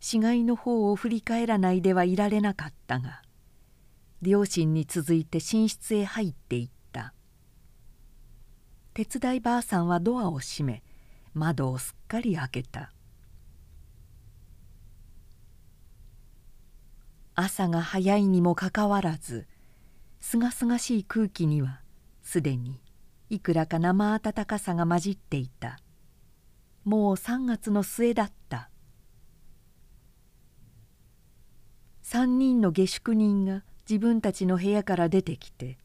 [0.00, 3.22] 死骸の方を振り返らないではいられなかったが
[4.22, 7.12] 両親に続いて寝室へ入っていった。
[8.94, 10.82] 手伝いばあさんはドアを閉め
[11.36, 12.90] 窓をすっかり開けた。
[17.34, 19.46] 朝が早いにもかかわらず
[20.18, 21.82] すがすがしい空気には
[22.22, 22.80] すでに
[23.28, 25.78] いくらか生暖かさが混じっていた。
[26.86, 28.70] もう3月の末だった。
[32.04, 35.76] 3人の下宿人が自分たちの部屋から出てきて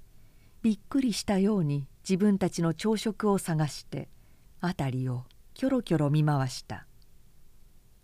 [0.61, 4.07] びっくりしたように自分たちの朝食を探して
[4.61, 6.87] 辺りをキョロキョロ見回した。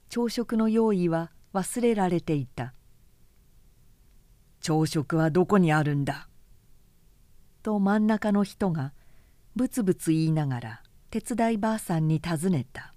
[0.09, 2.73] 朝食の用意は忘れられていた
[4.61, 6.29] 「朝食はどこにあるんだ?」
[7.63, 8.93] と真ん中の人が
[9.55, 12.93] ブツブツ言いながら手伝いばあさんに尋ねた。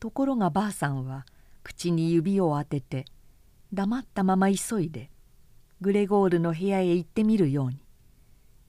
[0.00, 1.26] ところがばあさんは
[1.62, 3.06] 口に指を当てて
[3.72, 5.10] 黙ったまま急いで
[5.80, 7.80] グレゴールの部屋へ行ってみるように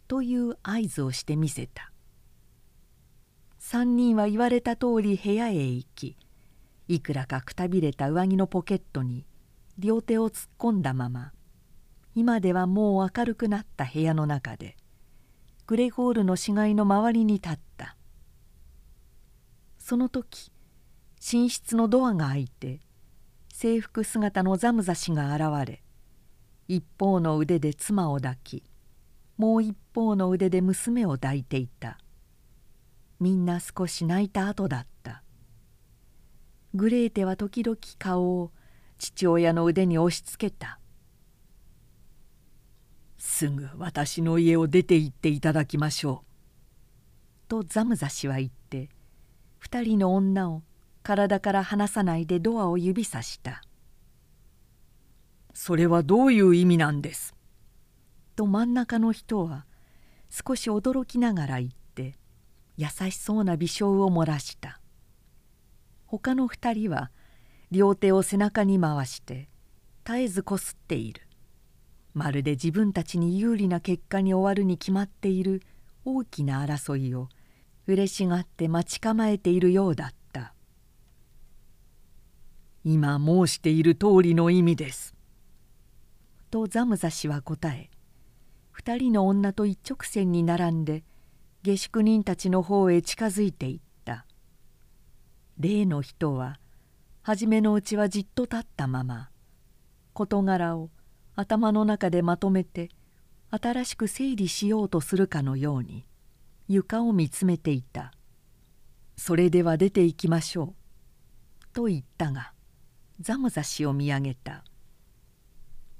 [0.07, 1.91] という合図をしてみせた。
[3.67, 6.15] 3人は言われた通り部屋へ行き
[6.87, 9.25] いくらかくたびれた上着のポケットに
[9.79, 11.31] 両手を突っ込んだまま
[12.13, 14.77] 今ではもう明るくなった部屋の中で
[15.65, 17.97] グレゴールの死骸の周りに立った。
[19.79, 20.51] その時
[21.33, 22.81] 寝室のドアが開いて
[23.51, 25.81] 制服姿のザムザ氏が現れ
[26.67, 28.63] 一方の腕で妻を抱き
[29.37, 31.97] もう一方の腕で娘を抱いていた。
[33.19, 35.23] みんな少し泣いた後だった。
[36.75, 38.51] グレーテは時々顔を
[38.97, 40.77] 父親の腕に押しつけた
[43.17, 48.89] 「すぐ私の家を出て行っていただきましょう」とザムザ氏は言って
[49.57, 50.63] 二人の女を
[51.01, 53.61] 体から離さないでドアを指さした
[55.53, 57.33] 「それはどういう意味なんです?」
[58.35, 59.65] と真ん中の人は
[60.29, 61.84] 少し驚きながら言って
[62.77, 64.79] 優しそうな微笑を漏らした。
[66.05, 67.11] 他の二人は
[67.71, 69.49] 両手を背中に回して
[70.05, 71.21] 絶えずこすっている。
[72.13, 75.61] まるで自分たちに有利な結果に終わるに決まっている
[76.05, 77.29] 大きな争いを
[77.87, 80.53] 嬉しがって待ち構えているようだった。
[82.83, 85.15] 今申している通りの意味です。
[86.51, 87.89] とザムザ氏は答え
[88.71, 91.03] 二人の女と一直線に並んで
[91.65, 94.27] 下宿人たちの方へ近づいていった。
[95.57, 96.59] 例の人は
[97.23, 99.31] 初めのうちはじっと立ったまま
[100.13, 100.91] 事柄を
[101.33, 102.89] 頭の中でまとめて
[103.49, 106.05] 新しく整理しようとするかのように
[106.67, 108.13] 床を見つめていた
[109.17, 110.75] 「それでは出て行きましょ
[111.63, 112.53] う」と言ったが
[113.19, 114.63] ザムザ氏を見上げた。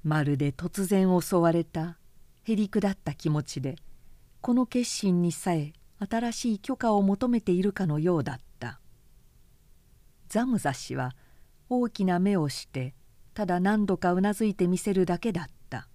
[0.04, 1.98] まるで突然襲われた
[2.44, 3.78] へりくだった気持ちで
[4.46, 5.74] この決心にさえ
[6.08, 8.80] 新しい許可を求めているかのようだった。
[10.30, 11.16] ザムザ氏は
[11.68, 12.94] 大きな目をして
[13.34, 15.88] ただ何度かうなずいてみせるだけだった。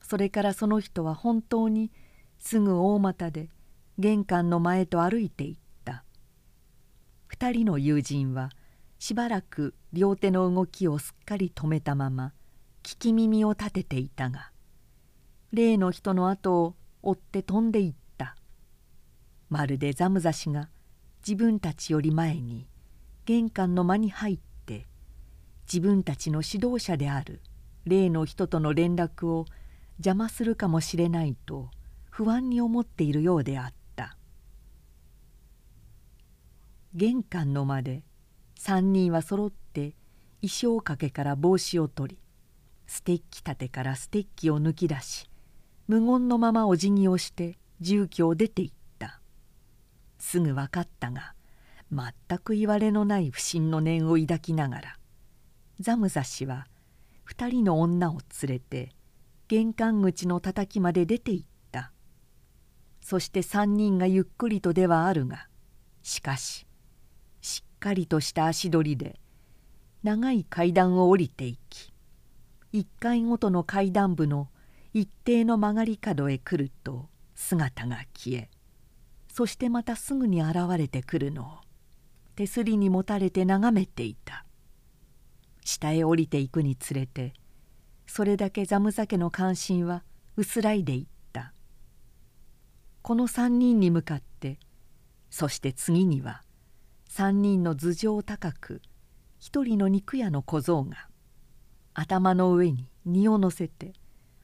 [0.00, 1.90] それからその人は本当に
[2.38, 3.50] すぐ大股で
[3.98, 6.04] 玄関の前と歩いていった。
[7.26, 8.48] 二人の友人は
[8.98, 12.32] しばらく両手の動きをすっかり止めたまま
[12.82, 14.52] 聞き耳を立てていたが
[15.52, 18.36] 例の人の後を追って飛んでいった。
[19.50, 20.68] まるでザムザ氏が
[21.26, 22.66] 自分たちより前に
[23.26, 24.86] 玄関の間に入って
[25.72, 27.40] 自分たちの指導者である
[27.84, 29.46] 例の人との連絡を
[29.98, 31.68] 邪魔するかもしれないと
[32.10, 34.16] 不安に思っているようであった。
[36.94, 38.02] 玄関の間で
[38.58, 39.94] 3人はそろって
[40.40, 42.18] 衣装掛けから帽子を取り
[42.86, 45.30] ステッキ立てからステッキを抜き出し
[45.92, 49.20] 無言のままお辞儀をして住居を出て行った。
[50.18, 51.34] すぐ分かったが
[51.92, 54.96] 全く言われのない不審の念を抱きながら
[55.80, 56.66] ザムザ氏は
[57.28, 58.94] 2人の女を連れて
[59.48, 61.92] 玄関口のたたきまで出て行った。
[63.02, 65.46] そして3人がゆっくりとではあるが
[66.02, 66.66] しかし
[67.42, 69.20] しっかりとした足取りで
[70.02, 71.92] 長い階段を降りていき
[72.72, 74.48] 1階ごとの階段部の
[74.94, 78.50] 一定の曲がり角へ来ると姿が消え
[79.32, 81.46] そしてまたすぐに現れてくるのを
[82.36, 84.44] 手すりに持たれて眺めていた。
[85.64, 87.34] 下へ降りていくにつれて
[88.06, 90.02] それだけザムザ家の関心は
[90.36, 91.54] 薄らいでいった。
[93.00, 94.58] この3人に向かって
[95.30, 96.42] そして次には
[97.10, 98.82] 3人の頭上高く
[99.38, 101.08] 一人の肉屋の小僧が
[101.94, 103.94] 頭の上に荷を乗せて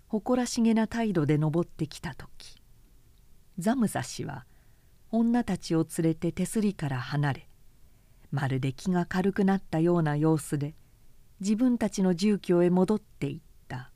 [0.08, 2.60] 誇らしげな態度で登ってきた時
[3.58, 4.44] ザムザ氏は
[5.10, 7.48] 女たちを連れて手すりから離れ
[8.30, 10.74] まるで気が軽くなったような様子で
[11.40, 13.90] 自分たちの住居へ戻っていった。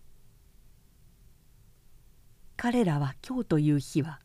[2.57, 4.21] 彼らは今日という日は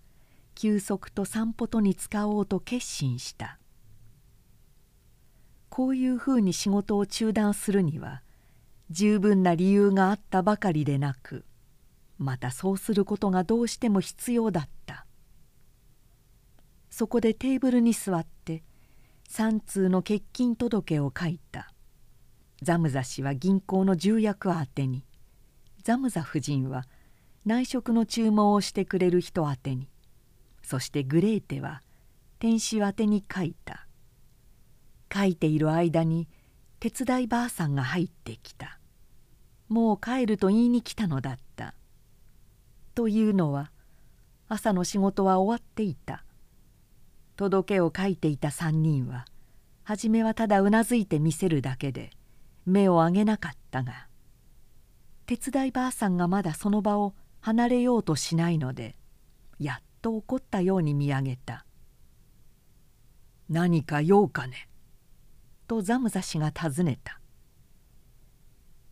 [0.54, 3.58] 休息と散歩とに使おうと決心した。
[5.70, 8.22] こういうふうに仕事を中断するには
[8.90, 11.44] 十分な理由があったばかりでなく
[12.18, 15.06] またそうすることがどうしても必要だった。
[16.90, 18.64] そこでテーブルに座って
[19.30, 21.72] 3通の欠勤届を書いた。
[22.62, 25.06] ザムザ氏は銀行の重役宛てに。
[25.84, 26.86] ザムザ夫人は
[27.46, 29.90] 内職の注文をしてくれる人宛てに。
[30.64, 31.82] そしてグレーテは
[32.40, 33.88] 天使宛てに書いた。
[35.14, 36.28] 書いている間に
[36.80, 38.80] 手伝いばあさんが入ってきた。
[39.70, 41.74] もう帰ると言いに来たのだった。
[42.98, 43.72] というのは
[44.48, 46.24] 朝の仕事は終わっていた。
[47.36, 49.28] 届けを書いていた3人は
[49.84, 52.10] 初めはただうなずいて見せるだけで
[52.66, 54.08] 目を上げなかったが
[55.28, 58.96] 手伝いばあさんがまだその場を離れようとしないので
[59.60, 61.68] やっと怒ったように見上げた
[63.48, 64.70] 「何か用かね?」
[65.70, 67.22] とザムザ氏が尋ねた。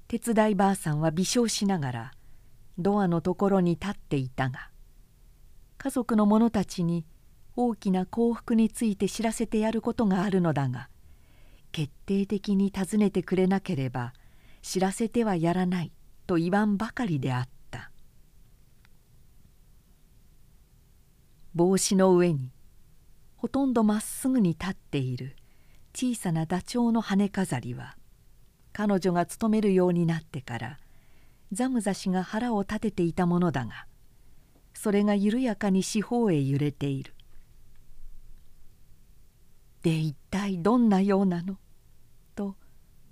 [0.07, 2.11] 手伝いばあさんは微笑しながら
[2.77, 4.69] ドアのところに立っていたが
[5.77, 7.05] 家族の者たちに
[7.55, 10.89] 大きな幸福について知らせてやることがあるのだが
[11.71, 14.13] 決定的に尋ねてくれなければ
[14.61, 15.91] 知らせてはやらない
[16.27, 17.55] と言わんばかりであった。
[21.53, 22.51] 帽子の上に
[23.37, 25.37] ほとんどまっすぐに立っている
[25.93, 27.95] 小さなダチョウの羽飾りは
[28.73, 30.79] 彼女が勤めるようになってから
[31.51, 33.87] ザムザ氏が腹を立てていたものだが
[34.73, 37.13] それが緩やかに四方へ揺れている。
[39.81, 41.57] で一体どんなようなの？
[42.35, 42.55] と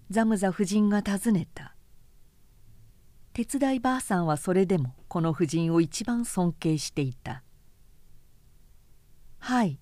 [0.09, 1.75] ザムザ夫人が尋ねた。
[3.33, 7.41] 手伝いばあさんはそれでもこの夫人を一番尊敬していた
[9.39, 9.79] 「はい」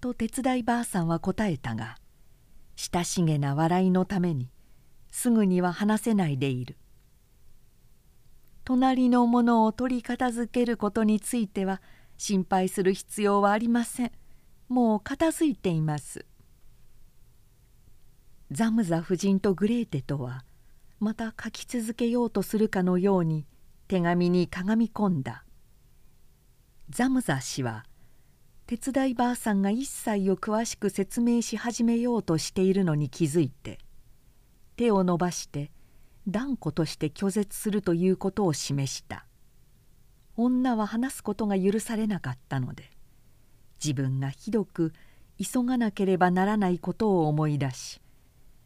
[0.00, 1.96] と手伝いばあさんは答えたが
[2.76, 4.48] 親しげな笑いのために
[5.18, 6.76] すぐには話せないでいる。
[8.64, 11.80] 隣のものを取り片付けることについては
[12.18, 14.12] 心配する必要はありません。
[14.68, 16.26] もう片付いています。
[18.50, 20.44] ザムザ夫人とグレーテとは
[21.00, 23.46] また書き続けようとするかのように
[23.88, 25.44] 手紙にかがみ込んだ。
[26.90, 27.86] ザムザ氏は
[28.66, 33.78] 手伝いばあさんが一切を詳しく説明し始めようとしているのに気づいて
[34.76, 35.70] 手を伸ばして
[36.28, 39.26] 断固として拒絶するということを示した
[40.36, 42.90] 女は話すことが許されなかったので
[43.82, 44.92] 自分がひどく
[45.38, 48.00] 急がなければならないことを思い出し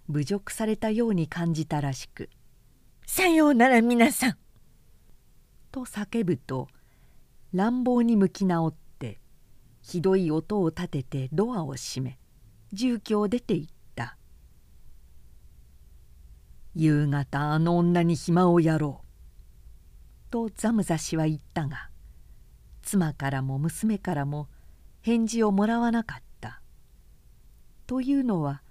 [0.09, 2.31] 侮辱されたように感じたらしく
[3.07, 4.37] 「さようなら皆さん!」
[5.71, 6.69] と叫ぶと
[7.53, 9.21] 乱暴に向き直って
[9.83, 12.19] ひどい音を立ててドアを閉め
[12.73, 13.75] 住居を出て行った
[16.75, 19.07] 「夕方あの女に暇をやろう」
[20.31, 21.91] とザムザ氏は言ったが
[22.83, 24.49] 妻からも娘からも
[25.01, 26.61] 返事をもらわなかった。
[27.87, 28.62] というのは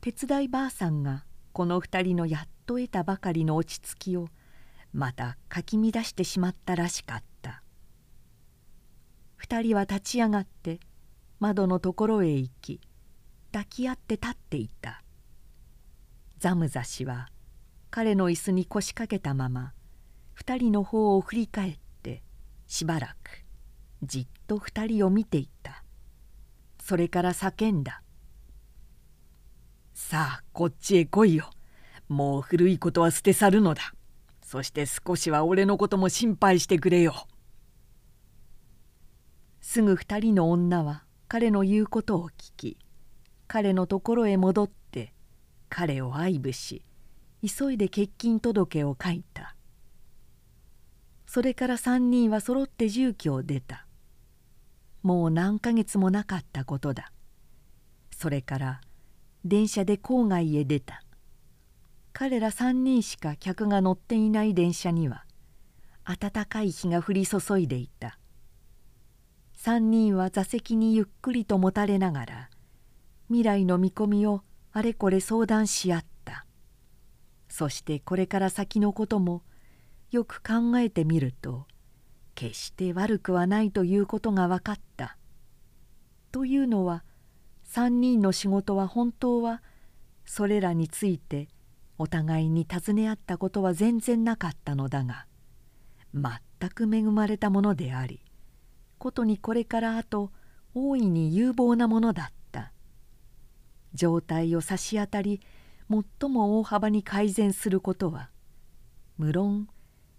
[0.00, 4.28] 手伝いばあさんがこの二人のやっと得たばかりの落ち着きを
[4.92, 7.62] またかき乱してしまったらしかった。
[9.42, 10.80] 2人は立ち上がって
[11.38, 12.80] 窓のところへ行き
[13.52, 15.02] 抱き合って立っていた
[16.38, 17.28] ザムザ氏は
[17.96, 19.72] 彼の椅子に腰掛けたまま
[20.36, 22.24] 2人の方を振り返って
[22.66, 23.44] しばらく
[24.02, 25.84] じっと2人を見ていた。
[26.82, 28.02] それから叫んだ
[29.94, 31.48] 「さあこっちへ来いよ。
[32.08, 33.94] もう古いことは捨て去るのだ。
[34.42, 37.28] そして少しは俺のことも心配してくれよ」。
[39.62, 42.76] すぐ二人の女は彼の言うことを聞き
[43.46, 45.14] 彼のところへ戻って
[45.68, 46.84] 彼を愛撫し
[47.46, 49.54] 急いで欠勤届を書いた。
[51.26, 53.86] それから三人はそろって住居を出た。
[55.02, 57.12] もう何ヶ月もなかったことだ。
[58.16, 58.80] それから
[59.44, 61.02] 電車で郊外へ出た。
[62.14, 65.24] 彼ら三人しか客が乗っていない電車には
[66.04, 68.18] 暖かい日が降り注いでいた。
[69.58, 72.50] 3人は座席にゆっくりともたれながら
[73.28, 74.42] 未来の見込みを
[74.72, 76.13] あれこれ相談し合った。
[77.54, 79.44] そしてこれから先のことも
[80.10, 81.68] よく考えてみると
[82.34, 85.16] 決して悪くはないということが分かった。
[86.32, 87.04] というのは
[87.68, 89.62] 3人の仕事は本当は
[90.24, 91.46] それらについて
[91.96, 95.26] お互いに尋ね合ったことは全然なかったのだが
[96.12, 98.20] 全く恵まれたものであり
[98.98, 100.32] ことにこれからあと
[100.74, 102.72] 大いに有望なものだった
[103.94, 105.40] 状態を差し当たり
[105.90, 108.30] 最も大幅に改善することは
[109.18, 109.68] 無論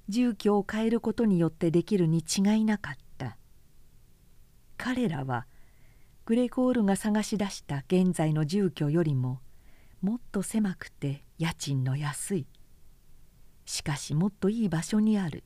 [0.08, 3.38] 住居を変えることによってできるに違いなかった。
[4.78, 5.48] 彼らは
[6.26, 9.42] グレゴールが探し出した現在の住居よりも
[10.02, 12.48] もっと狭くて家賃の安い。
[13.66, 15.44] しかしもっといい場所にある。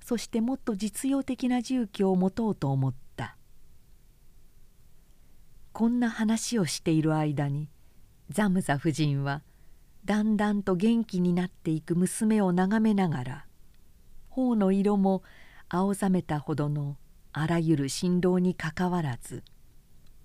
[0.00, 3.36] そしてもっと実用的な住居を持とうと思った。
[5.72, 7.68] こんな話をしている間に
[8.30, 9.42] ザムザ夫人は
[10.04, 13.46] だんだんと元気になっていく娘を眺めながら
[14.28, 15.22] 頬の色も
[15.68, 16.96] 青ざめたほどの
[17.32, 19.42] あらゆる振動にかかわらず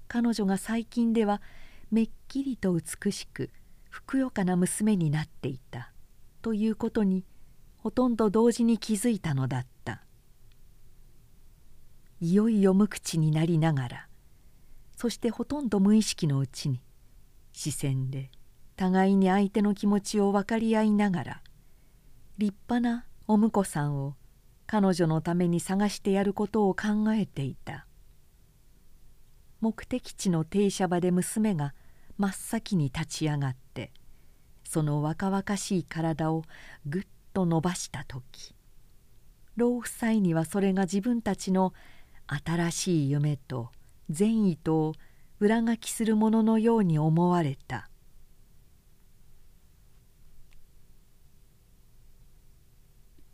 [0.08, 1.42] 彼女が最近では
[1.92, 3.50] めっきりと美しく
[3.90, 5.92] ふくよかな娘になっていた
[6.42, 7.24] ということに
[7.78, 10.04] ほとんど同時に気づいたのだった。
[12.22, 14.08] いよいよ無口になりながら
[14.98, 16.82] そしてほとんど無意識のうちに
[17.54, 18.32] 視線で
[18.76, 21.44] 互いに相手の気持ちを分かり合いながら
[22.38, 24.16] 立派なお婿さんを
[24.66, 27.88] 彼女のために探してやることを考えていた。
[29.62, 31.74] 目的地の停車場で娘が
[32.18, 33.92] 真っ先に立ち上がって
[34.64, 36.44] その若々しい体を
[36.86, 37.04] ぐっ
[37.34, 38.56] と伸ばした時
[39.56, 41.74] 老夫妻にはそれが自分たちの
[42.28, 43.70] 新しい夢と
[44.10, 44.94] 善意とを
[45.42, 47.89] 裏書きするもののように思われた。